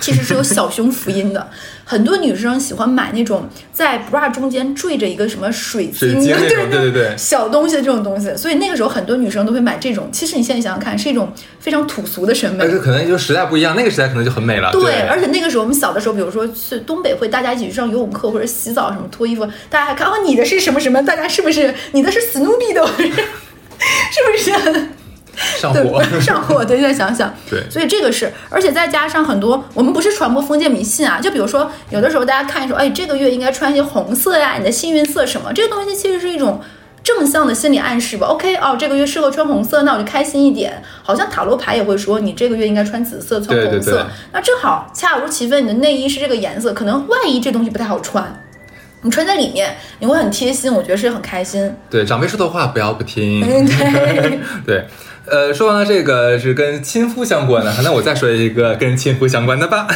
[0.00, 1.48] 其实是有小胸福音的，
[1.84, 10.08] 很多女生喜欢买那种在 bra 中间缀着一个什么水晶， 对对对小东西的这种东西，所以那个时候很多女生都会买这种。
[10.10, 12.70] 其实你现在想想看，是一种非常土俗的审美但。
[12.70, 14.72] 是可能就时代不一样，那个时代可能就很美了。
[14.72, 24.88] 对，而且那个时候我们小的时候，比如说去东北会，大家一起去上游泳课或者洗澡什么脱衣服，大家还看哦你的是什么什么，大家是不是你的是 Snoopy 的， 是不是？
[25.58, 26.02] 上火。
[26.10, 26.64] 对，上火。
[26.64, 36.60] 对，现在想想，对所以这个是，而且再加上很多，我们不是传播封建迷信啊，就比如说有的时候大家看说，哎，这个月应该穿一些红色呀，你的幸运色什么，这个东西其实是一种。
[37.02, 40.82] 正向的心理暗示吧，OK 哦，这个月适合穿红色，那我就开心一点。
[41.02, 43.70] 好像塔罗牌也会说，你这个月应该穿紫色，穿红色。
[43.70, 48.44] 对对对那正好恰如其分，你的内衣是这个颜色，可能外衣这东西不太好穿，
[49.00, 51.74] 你穿在里面你会很贴心，我觉得是很开心。
[51.88, 53.40] 对，长辈说的话不要不听。
[54.66, 54.84] 对，
[55.30, 59.86] 呃，说完了这个是跟亲夫相关的，那我再说一个跟亲夫相关的吧。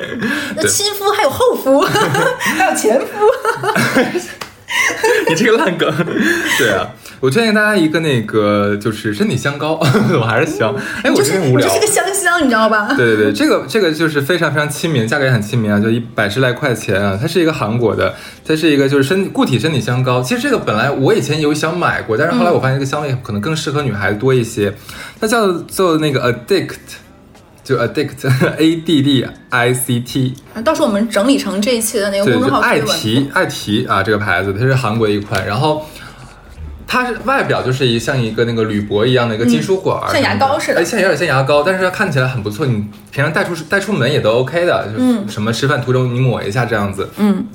[0.56, 1.80] 那亲夫还有后夫，
[2.38, 3.06] 还有前夫。
[5.28, 5.92] 你这个烂梗，
[6.58, 6.88] 对啊，
[7.22, 9.74] 我推荐大家一个那个就是身体香膏，
[10.20, 10.74] 我还是香。
[11.04, 11.68] 哎，我就是真无聊。
[11.68, 12.92] 这是个香香，你知道吧？
[12.98, 17.16] 对对对，这个这个就是非常非常亲民，价格也很亲民啊，就一百十来块钱啊。
[17.20, 18.12] 它是一个韩国的，
[18.44, 20.20] 它是一个就是身固体身体香膏。
[20.20, 24.74] 其实这个本来我以前有想买过，但是后来我发现这个香味可能更适合女孩子多一些。
[25.20, 26.74] 它叫做那个 Addict，
[27.62, 30.34] 就 Addict，A D D I C T。
[30.64, 32.98] 到时候我们整理成这一期的那个，公众号爱号推文。
[32.98, 35.86] 缇爱提啊，这个牌子它是韩国的一款，然后。
[36.92, 40.80] 它是外表就是一像一个那个铝箔一样的一个金属管像牙膏似的。
[40.80, 47.46] 哎，像有点像牙膏，但是它看起来很不错，你平常带出带出门也都 OK 的，嗯，什么吃饭途中你抹一下这样子，嗯，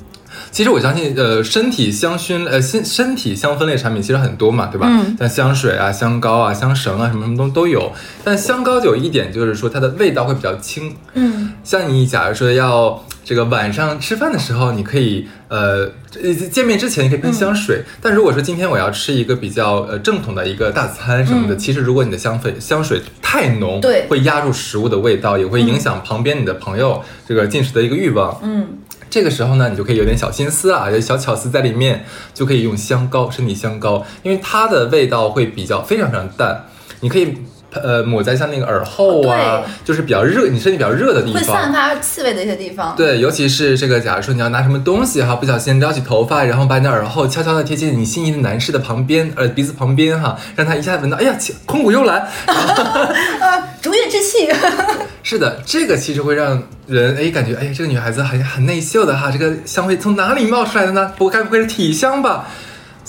[0.50, 4.88] 其实我相信，呃，身体香薰，呃，身身体香氛类产品其实很多嘛，对吧？
[4.90, 7.92] 嗯像香水啊、香膏啊、香绳啊，什么什么东都有。
[8.24, 10.94] 但香膏就有一点，就是说它的味道会比较轻。
[11.14, 15.90] 嗯，像你假如说要这个晚上吃饭的时候，你可以呃
[16.22, 17.82] 呃见面之前你可以喷香水。
[18.00, 28.38] 但如果说今天我要吃一个比较呃正统的一个大餐什么的，其实如果你的香氛香水太浓，对会压住食物的味道，也会影响旁边你的朋友这个进食的一个欲望。
[28.42, 28.66] 嗯，
[29.10, 36.64] 这个时候呢，你就可以有点小心思啊，有小巧思在里面，就可以用香膏，身体香膏，因为它的味道会比较非常非常淡，
[37.00, 37.36] 你可以
[37.72, 41.72] 呃抹在像那个耳后啊，就是比较热，你身体比较热的地方会散。
[41.72, 42.94] 发气味的一些地方。
[42.96, 54.48] 对，尤其是这个，假如说你要拿什么东西哈，不小心撩起头发，然后把你的耳后悄悄的贴近你心仪的男士的旁边，呃，鼻子旁边哈，让他一下闻到，哎呀，空谷幽兰，啊， 竹叶之气。
[55.22, 61.12] 是的，这个其实会让人哎感觉哎这个女孩子很很内秀的哈，这个香味从哪里冒出来的呢？
[61.18, 62.46] 不该不会是体香吧？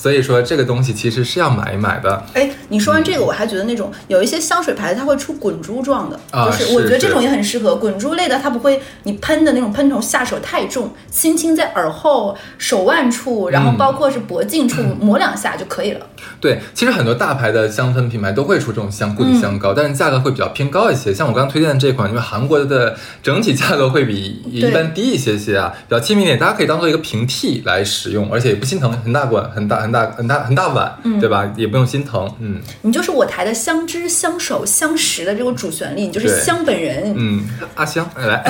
[0.01, 2.23] 所以说这个东西其实是要买一买的。
[2.33, 16.05] 哎，你说完这个，我还觉得那种有一些香水牌子，它会出滚珠状的，啊就是我觉得这种也很适合滚珠类的，它不会你喷的那种喷头下手太重，轻轻在耳后、手腕处，然后嗯包括是脖颈处抹两下就可以了。
[16.39, 21.13] 对，其实很多大牌的香氛品牌都会出这种香固体香膏，但是价格会比较偏高一些。
[21.13, 31.49] 像我刚刚推荐的这款，因为韩国的整体价格会比一般低一些些啊，比较亲民一点，大家可以当做一个平替来使用，而且也不心疼，很大管，很大很大很大很大碗，对吧？
[31.55, 37.13] 也不用心疼，嗯你就是我台的相知、相守、相识的这个主旋律，你就是香本人。
[37.15, 38.43] 嗯，阿香来，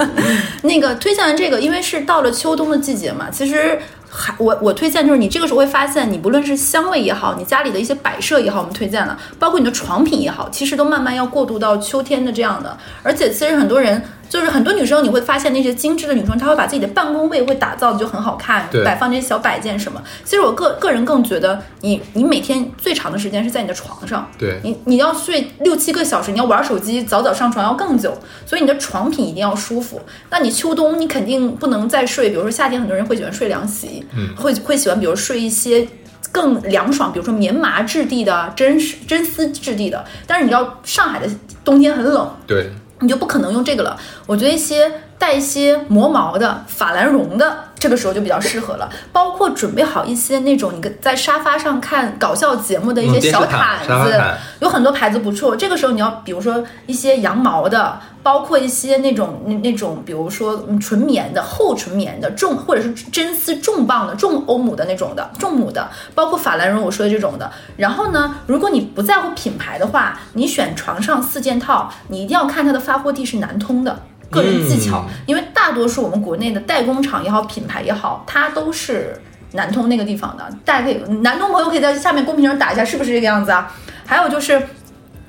[0.62, 12.76] 那个推荐完这个，因为是到了秋冬的季节嘛，其实还我我推荐就是你这个时候会发现，你不论是香味也好，你家里的一些摆设也好，我们推荐了，包括你的床品也好，其实都慢慢要过渡到秋天的这样的。
[13.02, 14.00] 而且其实很多人
[14.34, 20.02] 就是很多女生，你会发现那些精致的女生，她会把自己的办公位会打造的就很好看，对摆放这些小摆件什么。
[20.24, 28.12] 其实我个个人更觉得你，你每天最长的时间是在你的床上，对你你要睡六七个小时，你要玩手机，早早上床要更久，
[28.44, 30.02] 所以你的床品一定要舒服。
[30.30, 35.86] 那你秋冬你肯定不能再睡，比如说夏天很多人会喜欢睡凉席，嗯会会喜欢比如睡一些
[36.32, 40.04] 更凉爽，比如说棉麻质地的、真真丝质地的。
[40.26, 41.30] 但是你知道上海的
[41.64, 42.68] 冬天很冷，对，
[43.04, 43.96] 你就不可能用这个了。
[44.26, 48.90] 我觉得一些带一些磨毛的法兰绒的，这个时候就比较适合了。
[49.12, 55.54] 包括准备好一些那种你跟在沙发上看搞笑节目的一些小毯毯沙发毯有很多牌子不错。
[55.54, 67.52] 这个时候你要比如说一些羊毛的，包括一些那种那那种，比如说嗯纯棉的、厚纯棉的、重或者是真丝重磅的、重欧姆的那种的、重母的，包括法兰绒我说的这种的。
[67.76, 74.02] 然后呢，如果你不在乎品牌的话，你选床上四件套，你一定要看它的发货地是南通的。
[74.30, 79.20] 个人技巧，嗯因为大多数我们国内的代工厂也好，品牌也好，它都是
[79.52, 80.48] 南通那个地方的。
[80.64, 83.72] 大家可以，南通朋友可以在下面公屏上打一下，是不是这个样子啊？
[84.06, 84.60] 还有就是，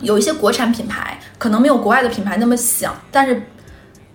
[0.01, 3.41] 有一些国产品牌可能没有国外的品牌那么响，但是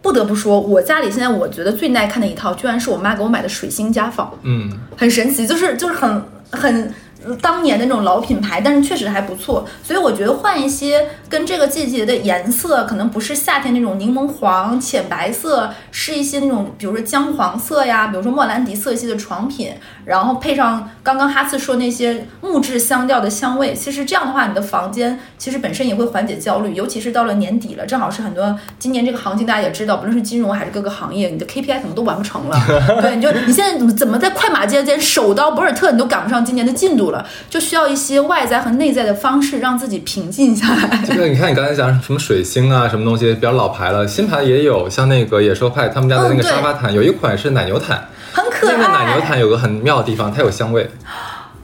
[0.03, 6.95] 不得不说，我家里现在我觉得最耐看的一套，居然是我妈给我买的水星家纺，嗯，很神奇，就是就是很很
[7.41, 9.67] 当年的那种老品牌，但是确实还不错。
[9.83, 19.73] 所以我觉得换一些跟这个季节的颜色，可能不是夏天那种柠檬黄、浅白色，是一些那种比如说姜黄色呀，比如说莫兰迪色系的床品，
[20.05, 32.57] 然后配上刚刚哈次说那些木质香调的香味，其实这样的话，你的房间其实本身也会缓解焦虑，尤其是到了年底了，正好是很多今年这个行情大家也知道，不论是金融还是各个行业，你的 KPI 可能都完不成了。
[33.03, 41.03] 对，你就你现在怎么怎么在快马加鞭、手刀博尔特，你都赶不上今年的进度了，就需要一些外在和内在的方式，让自己平静下来。
[41.07, 48.77] 这个你看你刚才讲什么水星啊，什么东西比较老牌了，新牌也有，像那个野兽派他们家的那个沙发毯，有一款是奶牛毯，很可爱。
[48.77, 50.89] 那个奶牛毯有个很妙的地方，它有香味，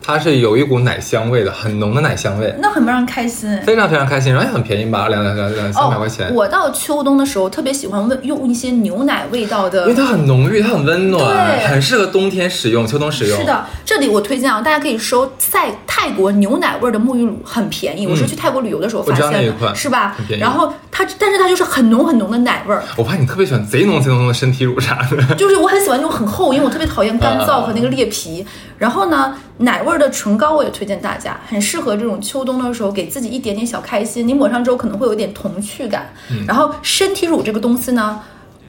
[0.06, 3.60] 它是有一股奶香味的，很浓的奶香味，那很让人开心。
[3.62, 6.28] 非常非常开心，然后也很便宜吧，两两两两三百块钱。
[6.28, 6.32] 哦。
[6.32, 13.36] 我到秋冬的时候特别喜欢问用一些牛奶味道的因为它很浓郁，它很温暖，很适合冬天使用、秋冬使用。
[13.36, 18.06] 是，的，这里我推荐啊，大家可以收在泰国牛奶味儿的沐浴乳，很便宜。
[18.06, 20.40] 我是去泰国旅游的时候发现的，是吧很便宜？
[20.40, 25.20] 然后它，但是它就是很浓很浓的奶味儿，我发现你特别喜欢贼浓贼浓的身体乳啥的。
[25.34, 28.46] 就是我很喜欢那种很厚，因为我特别讨厌干燥和那个裂皮。
[28.78, 34.26] 然后呢，奶味儿的唇膏我也推荐大家，很适合这种秋冬的时候给自己一点点小开心。
[34.26, 36.12] 你抹上之后可能会有点童趣感。
[36.30, 38.20] 嗯然后身体乳这个东西呢。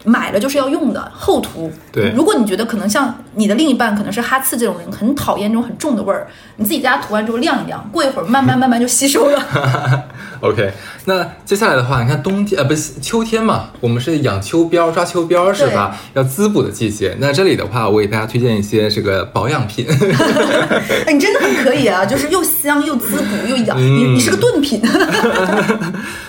[0.07, 1.69] 买了就是要用的，厚涂。
[1.91, 9.43] 对如果你觉得可能像你的另一半可能是哈次这种人，很讨厌这种很重的味儿，你自己在家涂完之后晾一晾，过一会儿慢慢慢慢就吸收了。
[10.39, 10.71] OK，
[11.05, 15.97] 那接下来的话，你看冬天呃不是秋天嘛，我们是养秋膘、抓秋膘是吧？
[16.13, 17.17] 要滋补的季节。
[17.19, 19.87] 那这里的话，我给大家推荐一些这个保养品。
[21.05, 24.79] 哎，你真的很可以啊，就是又香又滋补又养，嗯你你是个炖品。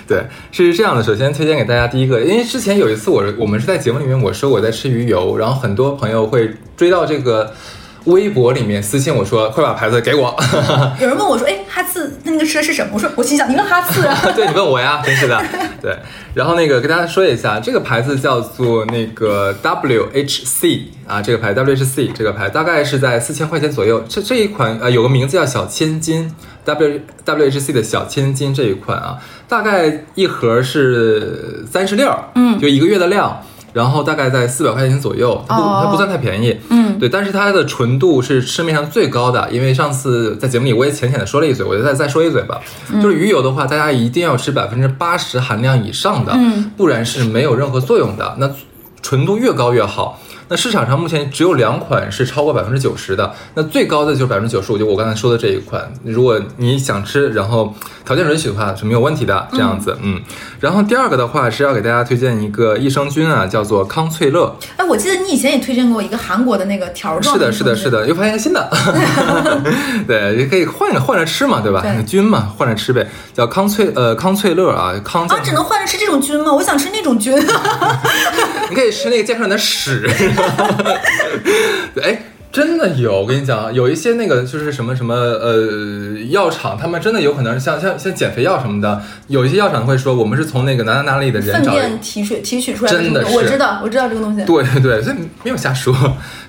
[0.09, 1.03] 对，是这样的。
[1.03, 7.53] 首先推荐给大家第一个，因为之前有一次我我们是在节目里面我说我在吃鱼油，然后很多朋友会追到这个
[8.05, 10.35] 微博里面私信我说快把牌子给我。
[10.99, 14.17] 有人问我说：“哎，哈次那个吃的是什么？”我说：“我心想，你问哈次啊。
[14.35, 15.43] 对你问我呀，真是的。
[15.81, 15.97] 对，
[16.35, 24.05] 然后那个跟大家说一下，这个牌子叫做那个 WHC 啊，这个牌 WHC 这个牌大概是在四千块钱左右。
[24.09, 33.41] 这这一款呃有个名字叫小千金 W WHC 的小千金这一款啊，大概一盒是三十粒儿，嗯，就一个月的量。
[33.79, 35.81] 然后大概在四百块钱左右，它不、哦。
[35.85, 42.61] 它不算太便宜，嗯，对，但是它的纯度是市面上最高的，因为上次在节目里我也浅浅的说了一嘴，我就再再说一嘴吧，
[43.01, 48.35] 就是鱼油的话，大家一定要吃百分之八十含量以上的，嗯，不然是没有任何作用的。
[48.39, 48.51] 那
[49.01, 50.19] 纯度越高越好。
[50.49, 55.93] 那市场上目前只有两款是超过百分之九十的，那最高的就是百分之九十五，就我刚才说的这一款。
[56.05, 57.75] 如果你想吃，然后
[58.07, 60.21] 条件允许的话是没有问题的，这样子，嗯。
[60.61, 67.99] 然后第二个的话是要给大家推荐一个益生菌啊，叫做康翠乐。”哎，我记得你以前也推荐过一个韩国的那个条状是的，是的，是的。
[68.03, 68.71] 的，又发现一个新的，
[70.07, 71.81] 对，也可以换着换着吃嘛，对吧？
[71.83, 76.53] 对菌嘛，换着吃呗，叫康翠呃康翠乐啊，康啊，只能换着吃这种菌吗？
[76.53, 77.35] 我想吃那种菌。
[78.71, 80.09] 你可以吃那个健康人的屎。
[81.95, 91.73] 对 哎，真的有，我跟你讲，有一些那个就是什么什么呃药厂，他们真的有可能像像像减肥药什么的，有一些药厂会说我们是从那个哪哪哪里的人粪找。
[91.73, 94.45] 便提取提取出来真的是我是知道，我知道这个东西。
[94.45, 95.95] 对对对，所以没有瞎说。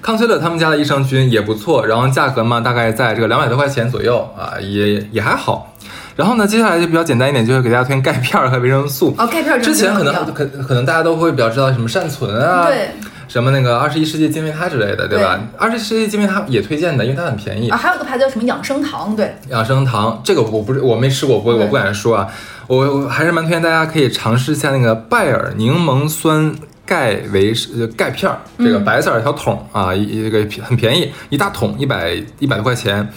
[0.02, 5.74] 康崔乐他们家的益生菌也不错，然后价格嘛大概在这个两百多块钱左右啊，也也还好。
[6.16, 9.16] 然后呢，接下来就比较简单一点，就是给大家推荐钙片儿和维生素。
[9.18, 12.90] 哦，钙片之前可能可可能大家都会比较知道什么善存啊，对，
[13.30, 15.40] 什么那个二十一世纪金维他之类的，对吧？
[15.58, 17.78] 二十一世纪金维他也推荐的，因为它很便宜啊，。
[17.78, 22.28] 还有一个牌子叫什么养生堂，对，养生堂这个我不是我没吃过，我我不敢说啊，
[22.68, 26.54] 我我还是蛮推荐大家可以尝试一下那个拜耳柠檬酸。
[26.90, 33.08] 钙维呃钙片儿，这个白色儿一条桶啊，一一个很便宜，一大桶一百一百多块钱。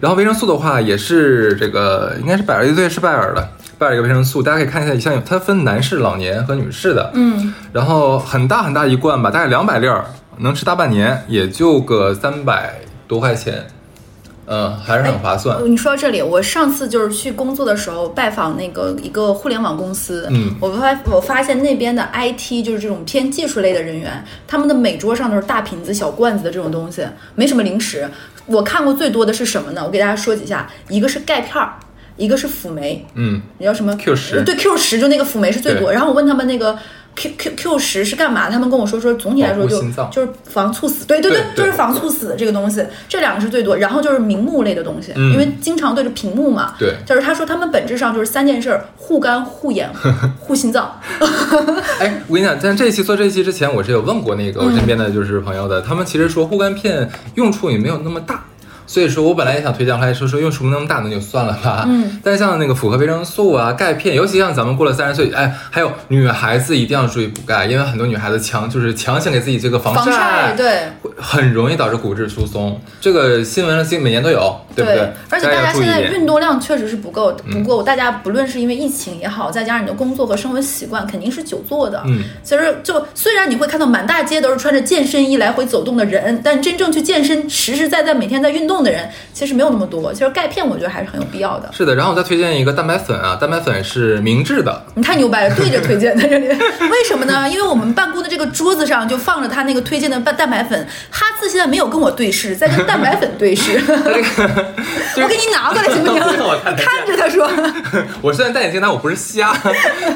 [0.00, 3.48] 然后维生素的话，也是这个应该是拜耳，对，是拜耳的，
[3.80, 10.04] 拜了一个维生素，大家可以看一下，像有它分男士、老年和女士的，嗯，然后很大很大一罐吧，大概两百粒儿，
[10.40, 12.74] 能吃大半年，也就个三百
[13.08, 13.66] 多块钱，
[14.44, 15.58] 嗯，还是很划算。
[15.64, 28.06] 你说到这里，我上次就是去工作的时候拜访那个一个互联网公司，嗯我发我发现那边的 IT 就是这种偏技术类的人员，他们的每桌上都是大瓶子、小罐子的这种东西，没什么零食。
[28.44, 29.82] 我看过最多的是什么呢？
[29.82, 31.74] 我给大家说几下，一个是钙片儿，
[32.20, 35.90] 一个是辅酶，嗯，你叫什么 Q 十对 Q 十就那个辅酶是最多。
[35.90, 36.78] 然后我问他们那个
[37.16, 38.50] Q Q Q 十是干嘛？
[38.50, 43.74] 他们跟我说说总体来说就就是防猝死，对对对对就是防猝死这个东西，这两个是最多。
[43.76, 46.74] 然后就是明目类的东西，嗯因为经常对着屏幕嘛。
[46.78, 49.88] 对就是他说他们本质上就是三件事儿：护肝、护眼、
[50.38, 51.00] 护 心脏。
[51.98, 58.44] 哎，我跟你讲，在这一期做这一期之前，我是有问过那个我身边的就是朋友的，他们其实说护肝片用处也没有那么大。
[58.90, 61.84] 所以说我本来也想推荐，后来说说用什么那么大，那就算了吧。
[61.86, 62.20] 嗯。
[62.24, 72.80] 但是像那个复合维生素啊、钙片，尤其像咱们过了三十岁，哎，还有女孩子一定要注意补钙，因为很多女孩子强就是强行给自己这个防防晒对会很容易导致骨质疏松。
[73.00, 75.12] 这个新闻上每年都有，对不对？
[75.28, 77.84] 而且大家现在运动量确实是不够，不够。
[77.84, 82.02] 大家不论是因为疫情也好，再加上你的工作和生活习惯，肯定是久坐的。
[82.06, 90.12] 嗯，其实就虽然你会看到满大街都是穿着健身衣来回走动的人，但真正去健身、实实在在每天在运动的人，其实没有那么多。
[90.12, 91.70] 其实钙片我觉得还是很有必要的。
[91.72, 97.48] 是的，然后我再推荐一个蛋白粉啊，蛋白粉是明治的，你太牛掰了，对着推荐在这里， 为什么呢？
[97.48, 103.80] 因为我们办公的这个桌子上就放着他那个推荐的蛋蛋白粉，哈次现在没有跟我对视，在跟蛋白粉对视。
[105.16, 106.20] 我给你拿过来行不行？
[106.76, 107.50] 看着他说。
[108.22, 109.52] 我虽然戴眼镜，但我不是瞎。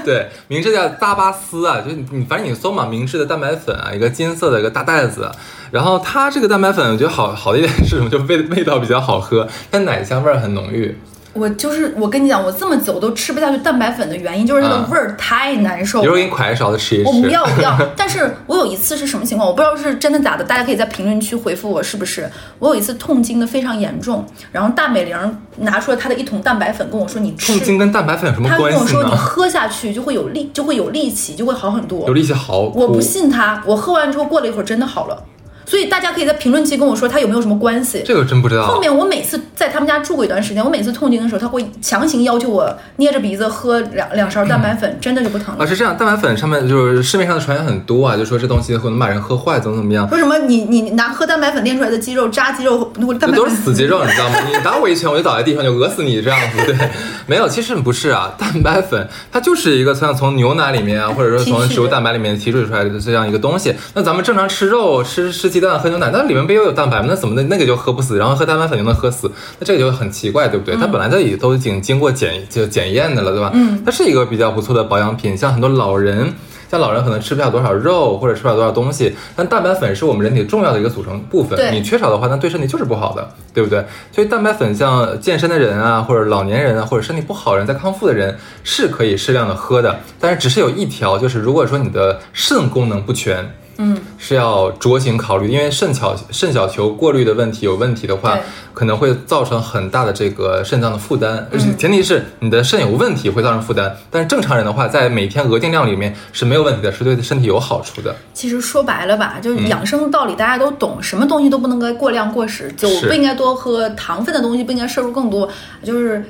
[0.04, 5.30] 对，明治叫扎巴斯啊，就是你反正你搜嘛，明治的蛋白粉啊，一个金色的一个大袋子。
[5.74, 8.08] 然后它这个蛋白粉，我觉得好好的一点是什么？
[8.08, 10.96] 就味味道比较好喝，但奶香味儿很浓郁。
[11.32, 16.04] 我就是我跟你讲，我这么久都吃不下去蛋白粉的原因，就是它的啊味儿太难受了。
[16.04, 17.08] 一会儿给你㧟一勺子吃一吃。
[17.08, 19.48] 我不要不要，但是 我有一次是什么情况？
[19.48, 22.30] 我不知道是真的假的，大家可以在评论区回复我是不是。
[22.60, 27.50] 我有一次痛经的非常严重，然后大美玲拿出了她的一桶蛋白粉跟我说：“你吃。
[27.50, 29.10] 痛”经跟蛋白粉有什么她跟我说：“你？
[29.16, 32.06] 喝下去就会有力，就会有力气，就会好很多。
[32.06, 32.60] 有”力气好。
[32.60, 35.20] 我不信她，我喝完之后过了一会儿真的好了。
[35.66, 38.02] 所以大家可以在评论区跟我说他有没有什么关系。
[38.04, 38.66] 这个真不知道。
[38.66, 45.64] 后面我每次在他们家住过一段时间，我每次痛经的时候，他会强行要求我捏着鼻子喝两两勺蛋白粉，真的就不疼了。
[45.64, 50.08] 啊，是这样，蛋白粉上面就是市面上的传言很多啊，就说这东西会能把人喝坏，怎么怎么样。
[50.10, 54.36] 为什么你你拿喝蛋白粉练出来的肌肉扎肌肉，那都是死肌肉，你知道吗？
[54.46, 56.64] 你打我一拳，我就倒在地上，就讹死你这样子。
[56.66, 56.76] 对，
[57.26, 63.74] 没有，其实不是啊，蛋白粉它就是一个像从牛奶里面啊，或者说从植物蛋白里面提取出来的这样一个东西。
[63.94, 67.06] 那咱们正常吃肉、吃吃鸡蛋、喝牛奶，那里面不也有蛋白吗？
[67.08, 69.30] 那怎么的那个就喝不死，然后喝蛋白粉就能喝死？
[69.60, 70.74] 那这个就很奇怪，对不对？
[70.74, 73.52] 它本来就已都已经经过检就检验的了，对吧？
[73.54, 76.32] 嗯，它是一个比较不错的保养品，像很多老人。
[76.70, 81.72] 像老人可能吃不了多少肉，或者吃不了多少东西，但蛋白粉是我们人体重要的一个组成部分。
[81.72, 83.84] 你缺少的话，那对身体就是不好的，对不对？
[84.10, 93.48] 所以蛋白粉像健身的人啊，或者老年人啊，或者身体不好人在康复的人是可以适量的喝的，但是只是有一条，就是如果说你的肾功能不全。
[93.78, 98.38] 嗯，是要酌情考虑，因为肾小肾小球过滤的问题有问题的话，
[98.72, 101.46] 可能会造成很大的这个肾脏的负担。
[101.52, 108.14] 而且嗯前提是你的肾有问题会造成负担，但是正常人的话，在每天额定量里面是没有问题的，是对身体有好处的。
[108.32, 115.48] 其实说白了吧，就是嗯养生道理大家都懂，什么东西都不能该过量过食，酒不应该多喝，糖分的东西不应该摄入更多，
[115.82, 116.24] 就是。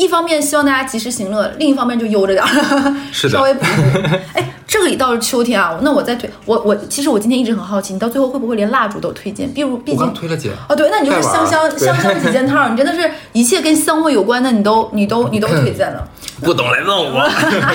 [0.00, 4.08] 一方面希望大家及时行乐，另一方面就悠着点儿，是的 稍微补一补。
[4.34, 9.50] 哎，这个一到了秋天啊，那我再推我我其实我今天一直很好奇，你到最后会不会连蜡烛都推荐？
[9.52, 16.06] 比如毕竟推了姐，哦，对，那你就是香香香香几件套，你真的是一切跟香味有关的，你都你都你都推荐了。
[16.40, 17.28] 不懂来问我。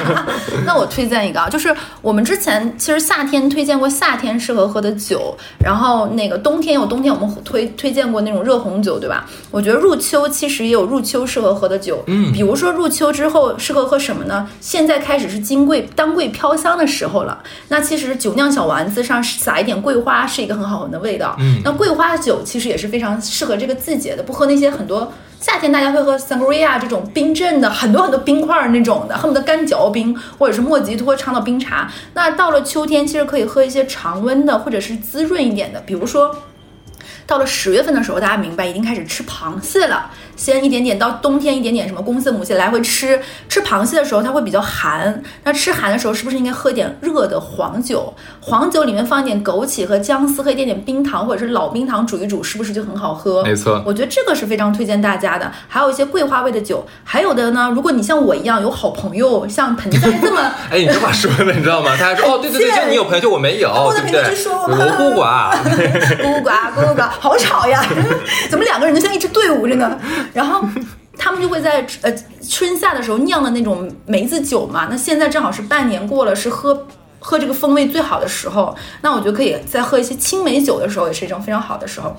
[0.65, 9.25] 那我推荐一个啊，就是我们之前其实夏天推荐过夏天适合喝的酒，然后那个冬天有冬天我们推推荐过那种热红酒，对吧？
[9.51, 14.47] 我觉得入秋其实也有入秋适合喝的酒，嗯比如说入秋之后适合喝什么呢？
[14.61, 21.35] 现在开始是金桂当桂飘香的时候了，那其实酒酿小丸子上撒一点桂花是一个很好闻的味道。
[21.39, 25.11] 嗯那桂花酒其实也是非常适合这个季节的，不喝那些很多。
[25.39, 31.91] 夏天大家会喝 sangria 这种冰镇的，很多很多冰块儿那种的，恨不得干嚼冰，或者是莫吉托长岛冰茶。
[32.13, 36.35] 那到了秋天，其实可以喝一些常温的，或者是滋润一点的，比如说。
[37.25, 40.11] 到了十月份的时候，大家明白一定开始吃螃蟹了。
[40.35, 43.19] 先一点点，到冬天一点点什么公蟹、母蟹来回吃。
[43.47, 48.13] 吃螃蟹的时候它会比较寒，那吃寒的时候是不是应该喝点热的黄酒？
[48.41, 53.43] 黄酒里面放一点枸杞和姜丝和一点点冰糖或者是老冰糖煮一煮，是不是就很好喝？
[53.43, 55.51] 没错我觉得这个是非常推荐大家的。
[55.67, 60.41] 还有一些桂花味的酒，还有的呢，如果你像我一样有好朋友，像盆栽这么。
[60.69, 61.95] 哎，你这话说的，你知道吗？
[61.97, 64.21] 他还说哦，对对对，就你 有朋友，就我没有，我的对不对？
[64.21, 65.51] 朋友就说我我孤寡，
[66.21, 67.85] 孤寡，孤寡，好吵呀！
[68.49, 69.97] 怎么两个人就像一支队伍着呢？
[70.33, 70.63] 然后
[71.17, 72.13] 他们就会在呃
[72.47, 74.87] 春夏的时候酿的那种梅子酒嘛。
[74.89, 76.87] 那现在正好是半年过了，是喝
[77.19, 78.75] 喝这个风味最好的时候。
[79.01, 82.15] 那我觉得可以在喝一些青梅酒的时候，也是一种非常好的时候。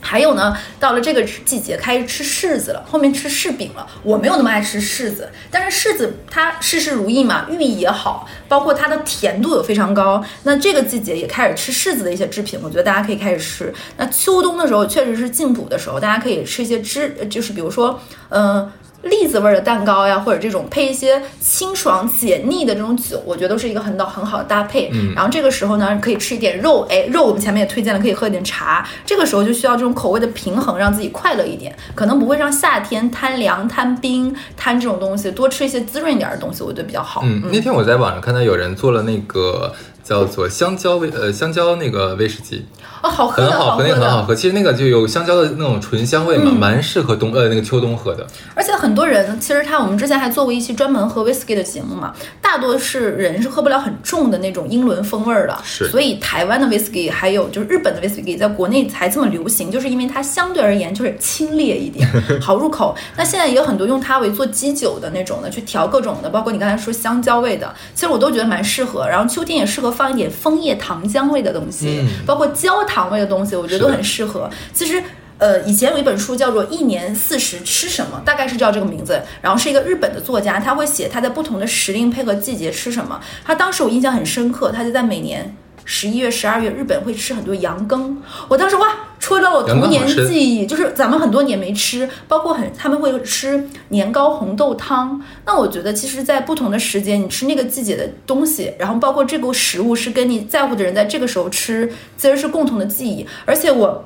[0.00, 3.86] 还有呢，到了这个季节开始吃柿子了，后面吃柿饼了。
[4.02, 10.24] 我没有那么爱吃柿子，但是柿子它事事如意嘛，寓意也好，包括它的甜度也非常高。
[10.44, 13.74] 那这个季节也开始吃柿子的一些制品，我觉得大家可以开始吃。
[13.96, 18.70] 那秋冬的时候确实是进补的时候，大家可以吃一些汁，就是比如说，嗯、
[19.02, 24.90] 栗子味儿的蛋糕呀，或者这种配一些清爽解腻的这种酒，我觉得都是一个很好很好的搭配。
[24.92, 28.86] 嗯，然后这个时候呢，可以吃一点肉，哎，肉我们前面也推荐了，可以喝一点茶。
[29.06, 37.20] 这个时候就需要这种口味的平衡，让自己快乐一点，可能不会让夏天贪凉、贪冰、贪这种东西，多吃一些滋润一点的东西，我觉得比较好。
[37.24, 39.72] 嗯，那天我在网上看到有人做了那个
[40.02, 42.64] 叫做香蕉味呃香蕉那个威士忌，
[43.02, 43.88] 哦，好喝的，很好喝，的。
[43.88, 44.34] 那个很好喝。
[44.34, 48.26] 其实那个就有香蕉的那种醇香味嘛，蛮适合冬呃那个秋冬喝的。
[48.54, 62.08] 而且很多人其实他我们之前还做过一期专门喝 whisky 的节目嘛，大多是人是喝不了很重的那种英伦风味儿的，是所以台湾的 whisky 还有就是日本的 whisky 在国内才这么流行，就是因为它相对而言就是清冽一点，
[62.40, 62.94] 好入口。
[63.16, 69.06] 那现在也有很多用它为做基酒的那种的，去调各种的，包括你刚才说香蕉味的，其实我都觉得蛮适合。
[69.08, 74.50] 然后秋天也适合放一点枫叶糖浆味的东西，嗯包括焦糖味的东西，我觉得都很适合。
[74.72, 75.00] 其实。
[75.40, 79.22] 呃，以前有一本书叫做《一年四十吃什么》，大概是叫这个名字。
[79.40, 83.20] 然后是一个日本的作家，他会写他在不同的时令配合季节吃什么。
[83.44, 88.20] 他当时我印象很深刻，他就在每年十一月、十二月，日本会吃很多羊羹。
[88.48, 88.88] 我当时哇，
[89.18, 95.20] 戳到我童年记忆，就是咱们很多年没吃，包括很他们会吃年糕红豆汤。
[95.44, 103.26] 那我觉得其实，在不同的时间，你吃那个季节的东西，然后包括这个食物是跟你在乎的人在这个时候吃，其实是共同的记忆。
[103.44, 104.04] 而且我。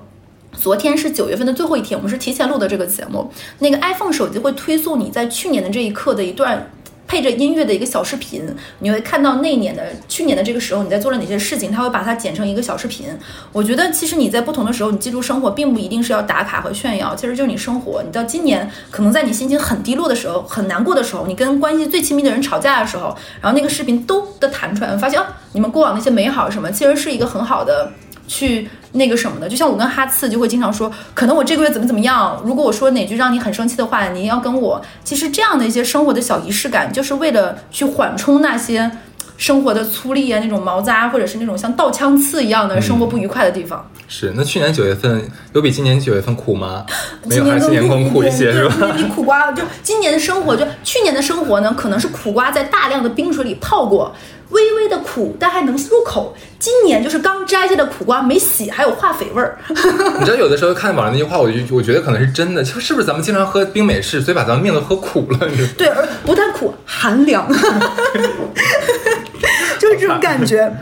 [0.55, 3.33] 昨天是九月份的最后一天，我们是提前录的这个节目。
[3.61, 6.71] 那个 iPhone 手机会推送你在去年的这一刻的一段
[7.13, 8.43] 配着音乐的一个小视频，
[8.79, 13.07] 你会看到那年的去年的这个时候你在做了哪些事情，它会把它剪成一个小视频。
[13.53, 18.03] 我觉得其实你在不同的时候，你记录生活，并不一定是要打卡和炫耀，其实就是你生活。
[18.03, 27.93] 你到今年可能在你心情很低落的时候、很难过的时候，你跟关系最亲密的人吵架的时候，然后那个视频都的弹出来，发现啊，你们过往那些美好什么，其实是一个很好的。
[28.27, 34.81] 去那个什么的，就像我跟哈次就会经常说，可能我这个月怎么怎么样，如果我说哪句让你很生气的话，你要跟我。
[35.05, 38.91] 其实这样的一些生活的小仪式感，就是为了去缓冲那些
[39.37, 43.85] 生活的粗粝啊，那种毛扎，或者是那种像倒枪刺一样的生活不愉快的地方。
[44.09, 46.85] 是，那去年九月份有比今年九月份苦吗？
[47.25, 48.75] 没有，今年还是今年更苦一些，是吧？
[48.79, 54.15] 对比苦瓜，就今年的生活，就去年的生活呢，可能是苦瓜在大量的冰水里泡过，
[54.51, 56.35] 微微的苦，但还能入口。
[56.59, 59.59] 今年就是刚摘下的苦瓜没洗，还有化肥味儿。
[59.69, 65.39] 你知道有的时候看网上那句话，我就我觉得可能是真的，就是不是咱们经常喝冰美式，所以把咱们命都喝苦了？
[65.77, 67.47] 对，而不但苦，寒凉，
[69.79, 70.73] 就是这种感觉。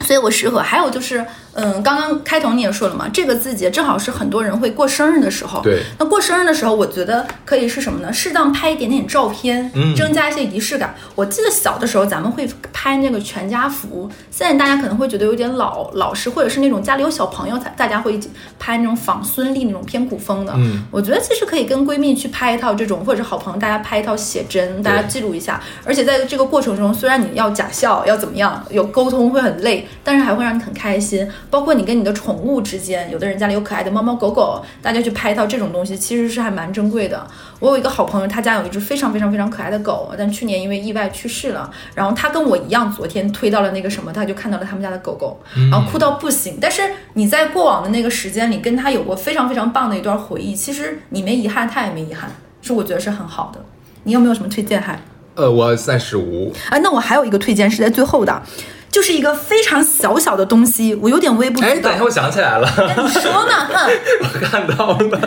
[0.00, 0.60] 所以我适合。
[0.60, 1.24] 还有就是，
[1.56, 5.60] 嗯，刚刚开头你也说了嘛，这个季节正好是很多人会过生日的时候。
[5.62, 5.82] 对。
[5.98, 8.12] 那过生日的时候，我觉得可以是什么呢？
[8.12, 10.94] 适当拍一点点照片，嗯增加一些仪式感。
[11.14, 20.52] 我记得小的时候咱们会拍那个全家福，现在大家可能会觉得有点老老实，或者是那种家里有小朋友才大家会一起拍那种仿孙俪那种偏古风的。
[20.56, 25.60] 嗯，我觉得其实可以跟闺蜜去拍一套这种，或者是好朋友大家拍一套写真，大家记录一下。
[25.84, 31.26] 而且在这个过程中，虽然你要假笑，要怎么样，有沟通会很累，但是还会让你很开心。
[31.50, 37.26] 包括你跟你的宠物之间，有的人家里有可爱的猫猫狗狗，大家去拍一套这种东西，其实是还蛮珍贵的。
[37.60, 41.70] 我有一个好朋友，他家有一只非常非常非常可爱的狗，但去年因为意外去世了。
[41.94, 45.38] 然后他跟我一样，昨天推到了那个什么，他就看到了他们家的狗狗，
[45.70, 46.58] 然后哭到不行。
[46.60, 46.82] 但是
[47.14, 52.30] 你在过往的那个时间里，跟他有过非常非常棒的一段回忆，其实你没遗憾，他也没遗憾，
[52.60, 53.60] 是我觉得是很好的。
[54.04, 55.00] 你有没有什么推荐还？
[55.34, 56.50] 呃，我暂时无。
[56.70, 58.42] 啊，那我还有一个推荐是在最后的，
[58.96, 62.04] 就是一个非常小小的东西，我有点微不哎，足道等一下，。
[62.04, 62.66] 我想起来了，
[62.96, 63.68] 你说呢？
[63.70, 63.90] 嗯，
[64.24, 65.20] 我看到了。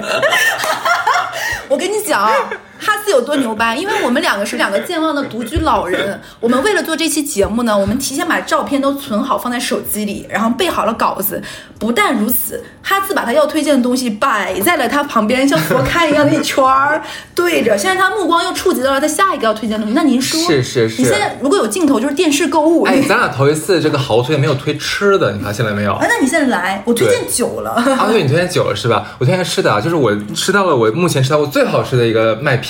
[1.69, 2.31] 我跟你讲啊，
[2.79, 3.75] 哈斯有多牛掰？
[3.75, 11.41] 因为我们两个是两个健忘的独居老人， 我们为了做这期节目呢，我们提前把照片都存好放在手机里，然后备好了稿子。
[11.77, 17.01] 不但如此，哈斯把他要推荐的东西摆在了他旁边，像佛龛一样的一圈儿
[17.33, 17.77] 对着。
[17.77, 19.93] 现在他目光又触及到了他下一个要推荐的东西。
[19.93, 22.83] 那您说，是是是你现在如果有镜头，就是电视购物。
[22.83, 25.93] 哎，咱俩头一次这个好推没有推吃的，你发现了没有？
[25.93, 27.71] 哎，那你现在来，我推荐酒了。
[27.97, 29.15] 啊，对你推荐酒了是吧？
[29.17, 32.68] 我推荐吃的啊，就是我吃到了我目前吃到过最好吃的一个麦片，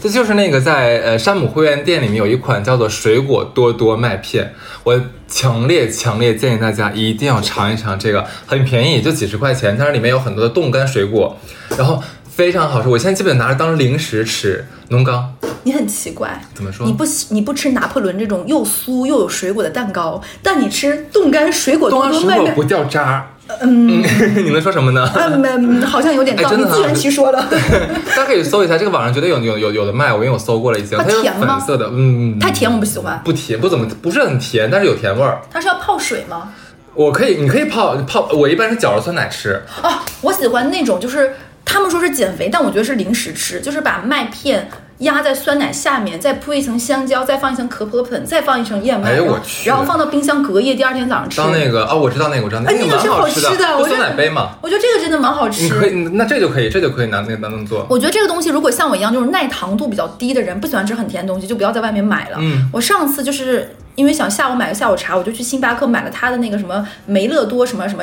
[0.00, 4.52] 这就是那个在呃山姆会员店里面有一款叫做水果多多麦片，
[4.84, 11.36] 我强烈强烈建议大家一定要尝一尝这个，很便宜，就几十块钱，但是里面有很多的冻干水果，
[11.76, 14.64] 然后非常好吃，我现在基本拿着当零食吃。
[14.88, 15.34] 农刚，
[15.64, 23.26] 你很奇怪，怎么说你不喜你不吃拿破仑这种又酥又有水果的蛋糕，但你吃冻干水果冻多多麦面干水果不，掉渣。
[23.60, 24.02] 嗯，
[24.44, 25.08] 你能说什么呢？
[25.14, 27.46] 嗯嗯，好像有点道理，自圆其说了。
[28.10, 35.40] 大家可以搜一下，这个网上绝对有有有有的卖，我因为我搜过了已经，它它甜吗粉色的，嗯，太甜我不喜欢，不甜，不怎么不是很甜，但是有甜味儿。
[35.50, 36.52] 它是要泡水吗？
[36.94, 39.62] 我可以，你可以泡泡，我一般是搅着酸奶吃。
[39.82, 41.34] 啊，我喜欢那种就是
[41.64, 44.68] 他们说是减肥，但我觉得是零食吃，就是把麦片。
[44.98, 51.36] 压在酸奶下面，再铺一层香蕉，再放一层可可粉，再放一层燕麦，哎呦然后我去然后放到冰箱隔夜，第二天早上吃。
[51.36, 54.56] 当那个哦，我知道那个，我知道那个哎，那个蛮是好吃吃的，我觉得奶杯嘛。
[54.62, 55.64] 我觉得这个真的蛮好吃。
[55.64, 57.86] 你可以，那这就可以，这就可以拿那个当当做。
[57.90, 62.38] 我觉得这个东西，如果像我一样就是耐糖度比较低的人，不喜欢吃很甜的东西，就不要在外面买了。
[62.40, 68.02] 嗯，我上次就是因为想下午买个下午茶，我就去星巴克买了它的那个什么梅乐多什么什么。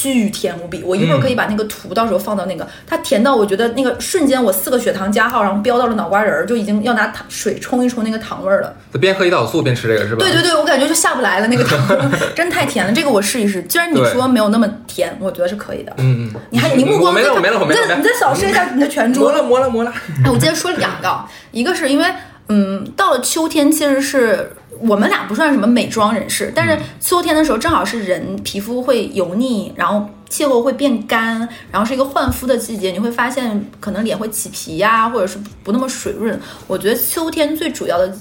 [0.00, 8.72] 巨甜无比，我一会儿可以把那个图到时候放到那个，它甜到我觉得那个瞬间我四个血糖加号，然后飙到了脑瓜仁儿，就已经要拿糖水冲一冲那个糖味儿了。
[9.00, 10.20] 边喝胰岛素边吃这个是吧？
[10.20, 11.76] 对对对，我感觉就下不来了那个糖，
[12.36, 12.92] 真太甜了。
[12.92, 15.92] 这个我试一试，既然你说没有那么甜，我觉得是可以的。
[15.96, 16.40] 嗯嗯。
[16.50, 17.80] 你还你目光我没了，没了，我没了。
[17.82, 19.32] 你再你再扫视一下你的全桌磨。
[19.32, 19.92] 了磨了磨了。
[20.24, 22.04] 哎，我今天说两个，一个是因为，
[22.48, 36.38] 嗯，到了秋天，其实是我们俩不算什么美妆人士，但是秋天的时候正好是人皮肤会油腻，然后气候会变干，然后是一个换肤的季节，你会发现可能脸会起皮呀、或者是不那么水润。
[36.66, 38.14] 我觉得秋天最主要的。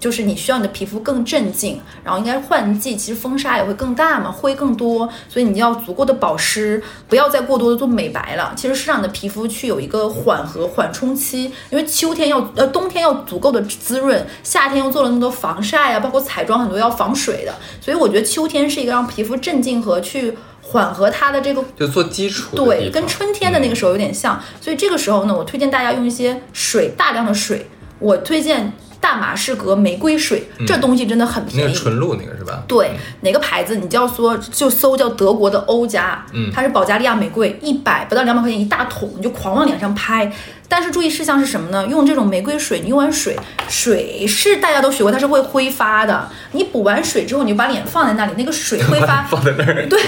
[0.00, 8.54] 就是你需要你的皮肤更镇静，然后应该是换季，其实风沙也会更大嘛，灰更多，所以你要足够的保湿，不要再过多的做美白了。
[8.56, 27.66] 其实是让你的皮肤去有一个缓和缓冲期，因为秋天要呃冬天要足够的滋润，夏天又做了那么多防晒啊，包括彩妆很多要防水的，所以我觉得秋天是一个让皮肤镇静和去缓和它的这个就做基础对，跟春天的那个时候有点像，所以这个时候呢，我推荐大家用一些水，大量的水。
[27.98, 31.66] 我推荐大马士革玫瑰水，这东西真的很便宜。
[31.66, 32.62] 那个纯露那个是吧？
[32.68, 32.92] 对，
[33.22, 40.30] 哪个牌子你就要说就搜叫德国的欧家，嗯它是保加利亚玫瑰，一百不到两百块钱一大桶，你就狂往脸上拍。
[40.68, 41.84] 但是注意事项是什么呢？
[41.86, 43.36] 用这种玫瑰水，你用完水，
[43.68, 46.28] 水是大家都学过，它是会挥发的。
[46.52, 49.88] 你补完水之后，你就把脸放在那里，那个水挥发， 放在那儿。
[49.88, 50.00] 对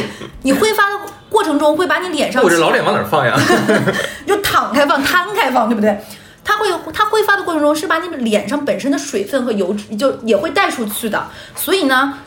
[0.43, 0.97] 你挥发的
[1.29, 3.37] 过程中会把你脸上我这老脸往哪儿放呀？
[4.25, 5.99] 就躺开放、摊开放，对不对？
[6.53, 12.19] 它会它挥发的过程中是把你脸上本身的水分和油脂就也会带出去的，所以呢。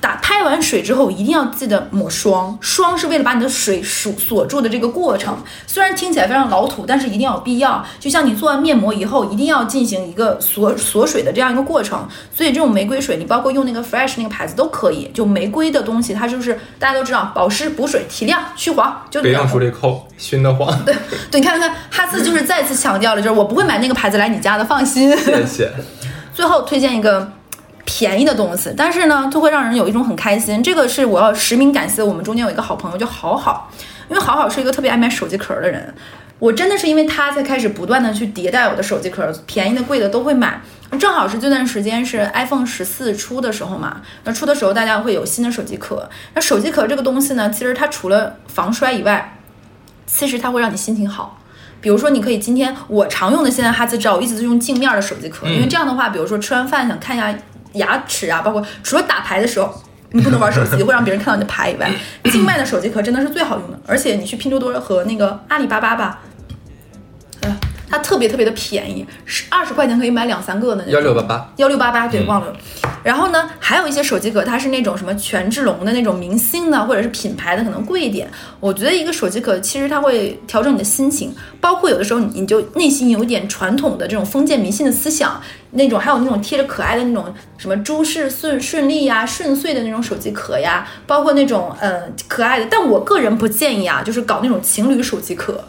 [0.00, 2.56] 打拍完水之后，一定要记得抹霜。
[2.60, 5.36] 霜是为了把你的水锁锁住的这个过程。
[5.66, 7.84] 虽然听起来非常老土，但是一定要有必要。
[7.98, 12.06] 就像你做完面膜以后，一定要进行一个锁锁水的这样一个过程。
[12.32, 15.10] 所以这种玫瑰水，你包括用那个 Fresh 那个牌子都可以。
[15.12, 20.84] 就玫瑰的东西，它就是大家都知道，保湿、补水、提亮、去黄，就别两用助力扣，熏得慌。
[20.84, 20.94] 对，
[21.30, 25.16] 对，你看看，哈斯就是再次强调了，就是我不会买那个牌子来你家的，放心。
[25.16, 25.72] 谢谢。
[26.32, 27.32] 最后推荐一个
[27.90, 30.62] 便宜的东西，但是呢，就会让人有一种很开心。
[30.62, 33.72] 这个是我要实名感谢我们中间有一个好朋友叫好好，
[34.10, 35.94] 因为好好是一个特别爱买手机壳的人。
[36.38, 40.60] 我真的是因为他才开始不断的去迭代我的手机壳，便宜的、贵的都会买。
[41.00, 46.08] 正好是这段时间是 iPhone 十四出的时候嘛，那出的时候大家会有新的手机壳。
[46.34, 49.38] 那手机壳这个东西呢，其实它除了防摔以外，
[50.06, 51.38] 其实它会让你心情好。
[51.80, 57.32] 比如说，你可以今天我常用的现在哈兹知道，我一直是用镜面的手机壳，因为这样的话，比如说吃完饭想看一下
[57.74, 59.82] 牙齿啊，包括除了打牌的时候。
[60.10, 61.92] 你不能玩手机，会让别人看到你的牌以外，
[62.30, 63.78] 境外的手机壳真的是最好用的。
[63.86, 66.20] 而且你去拼多多和那个阿里巴巴吧，
[67.98, 70.92] 它特别特别的便宜，是二十块钱可以买两三个的那种。
[70.92, 72.54] 幺六八八，幺六八八，对，忘了。
[73.02, 78.28] 然后呢，还有一些手机壳，它是那种什么权志龙的那种明星的，或者是品牌的，可能贵一点。
[78.60, 85.40] 我觉得一个手机壳其实它会调整你的心情，包括有的时候你你就内心有点传统的这种封建迷信的思想，
[85.72, 92.66] 那种还有那种贴着可爱的那种什么诸事顺顺利呀、顺遂的那种手机壳呀，包括那种呃可爱的。
[92.70, 95.64] 但我个人不建议啊，就是搞那种情侣手机壳，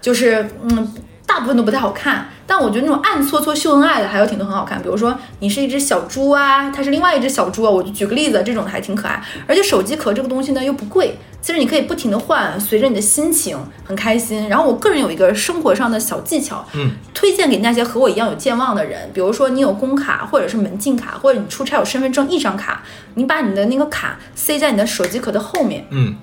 [0.00, 0.92] 就是嗯。
[1.26, 9.22] 大部分都不太好看，但我觉得那种暗搓搓秀恩爱的还有挺多很好看，比如说你是一只小猪啊，它是另外一只小猪啊，我就举个例子，这种还挺可爱。
[9.46, 14.48] 而且手机壳这个东西呢又不贵，其实你可以不停的换，随着你的心情很开心。
[14.48, 22.82] 然后我个人有一个生活上的小技巧，嗯，推荐给那些和我一样有健忘的人，比如说你有工卡或者是门禁卡，或者你出差有身份证一张卡，
[23.14, 26.14] 你把你的那个卡塞在你的手机壳的后面，嗯，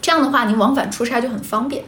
[0.00, 1.84] 这样的话你往返出差就很方便。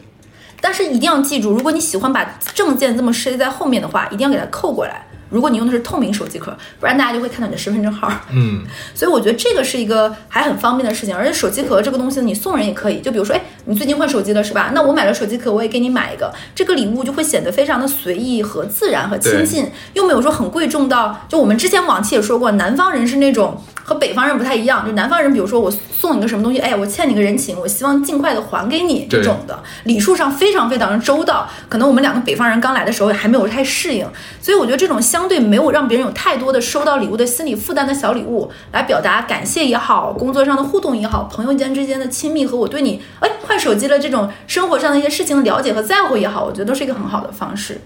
[0.60, 5.04] 但是一定要记住，如果你喜欢把证件这么塞在后面的话，一定要给它扣过来。
[5.30, 8.10] 如果你用的是透明手机壳，不然大家就会看到你的身份证号。
[8.32, 14.70] 嗯， 所以我觉得这个是一个还很方便的事情，而且手机壳这个东西你送人也可以，就比如说，哎，你最近换手机了是吧？
[14.74, 34.06] 那我买了手机壳，我也给你买一个，这个礼物就会显得非常的随意和自然和亲近，又没有说很贵重到，就我们之前往期也说过，南方人是那种和北方人不太一样，就南方人，比如说我送你个什么东西，哎，我欠你个人情，我希望尽快的还给你这种的，礼数上非常非常的周到，可能我们两个北方人刚来的时候还没有太适应，
[34.42, 47.80] 所以我觉得这种相对没有让别人有太多的收到礼物的心理负担的小礼物，来表达感谢也好，工作上的互动也好，朋友间之间的亲密和我对你哎换手机了这种生活上的一些事情的了解和在乎也好，我觉得都是一个很好的方式。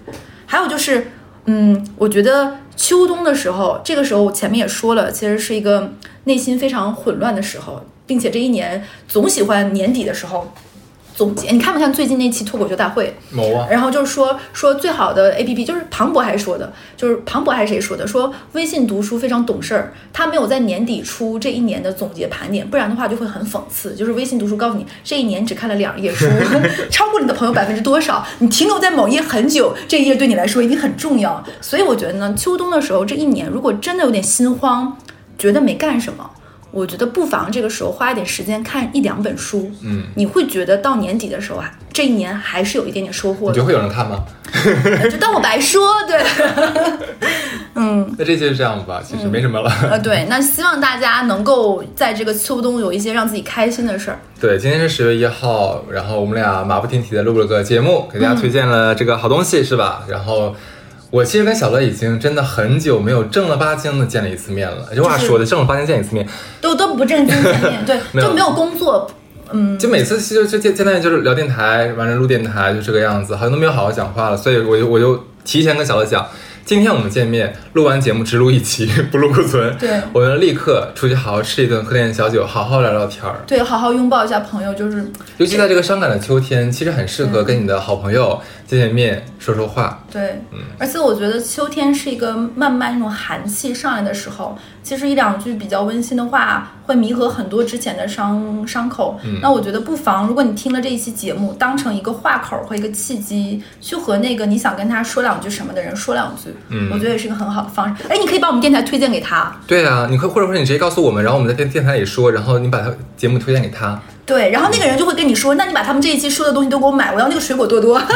[0.46, 1.12] 还有就是，
[1.46, 5.92] 嗯，我觉得秋冬的时候，这个时候我前面也说了，其实是一个
[6.24, 10.52] 内心非常混乱的时候，并且这一年总喜欢年底的时候。
[11.22, 13.14] 总结，你看没看最近那期脱口秀大会？
[13.30, 23.94] 某啊，然后就是说说最好的 A P P，就是庞博还说的，就是庞博还是谁说的，说微信读书非常懂事儿，他没有在年底出这一年的总结盘点，不然的话就会很讽刺。
[23.94, 26.26] 就是微信读书告诉你这一年只看了两页书，
[26.90, 31.40] 超过你的朋友百分之多少，你停留在某页很久，这一页对你来说已经很重要。
[31.60, 34.98] 所以我觉得呢，秋冬的时候这一年如果真的有点心慌，
[35.38, 36.28] 觉得没干什么。
[36.72, 43.66] 我觉得不妨这个时候花一点时间看一两本书，嗯，你会觉得到年底的时候啊，这一年还是有一点点收获的你觉得。
[43.66, 44.24] 会有人看吗？
[45.10, 46.20] 就当我白说，对，
[47.74, 49.70] 嗯那这期就这样吧，其实没什么了。
[49.90, 54.18] 呃，对，那希望大家能够在这个秋冬有一些让自己开心的事儿。
[54.40, 60.04] 对，今天是十月一号，然后我们俩马不停蹄的录了个节目，给大家推荐了这个好东西，是吧？
[60.08, 60.54] 然后
[61.12, 64.88] 我其实跟小乐已经真的很久没有正儿八经的见了一次面了。
[64.96, 66.26] 这话说的，正儿八经见一次面，
[66.58, 69.10] 都都不正经见面， 对，就没有工作，
[69.50, 74.36] 嗯，就每次就就见见面就是聊电台，完了录电台，就这个样子，好像都没有好好讲话了。
[74.38, 76.26] 所以我就我就提前跟小乐讲。
[76.64, 79.76] 今天我们见面，录完节目只录一期，不录库存。
[79.78, 83.34] 对我们立刻出去好好吃一顿，喝点小酒，好好聊聊天儿。
[83.48, 85.04] 对，好好拥抱一下朋友，就是
[85.38, 88.40] 尤其在这个伤感的秋天，其实很适合跟你的好朋友
[88.76, 90.02] 见见面，说说话。
[90.10, 90.42] 对，
[90.78, 99.18] 而且我觉得秋天是一个慢慢那种寒气上来的时候，其实一两句比较温馨的话，会弥合很多之前的伤伤口。
[99.40, 108.04] 那我觉得不妨，如果你听了这一期节目，当成一个话口和一个契机，去和那个你想跟他说两句什么的人说两句，嗯我觉得也是一个很好的方式。
[108.08, 114.00] 哎，你可以把我们电台推荐给他，对啊，你可以或者说你直接告诉我们，然后我们在电电台里说，然后你把他节目推荐给他。
[114.24, 118.00] 对，然后那个人就会跟你说，那你把他们这一期说的东西都给我买，我要那个水果多多。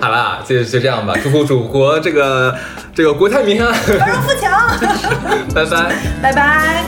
[0.00, 2.54] 好了，就就这样吧，祝福祖国这个
[2.94, 4.68] 这个国泰民安，繁荣富强。
[5.54, 6.84] 拜拜，拜拜。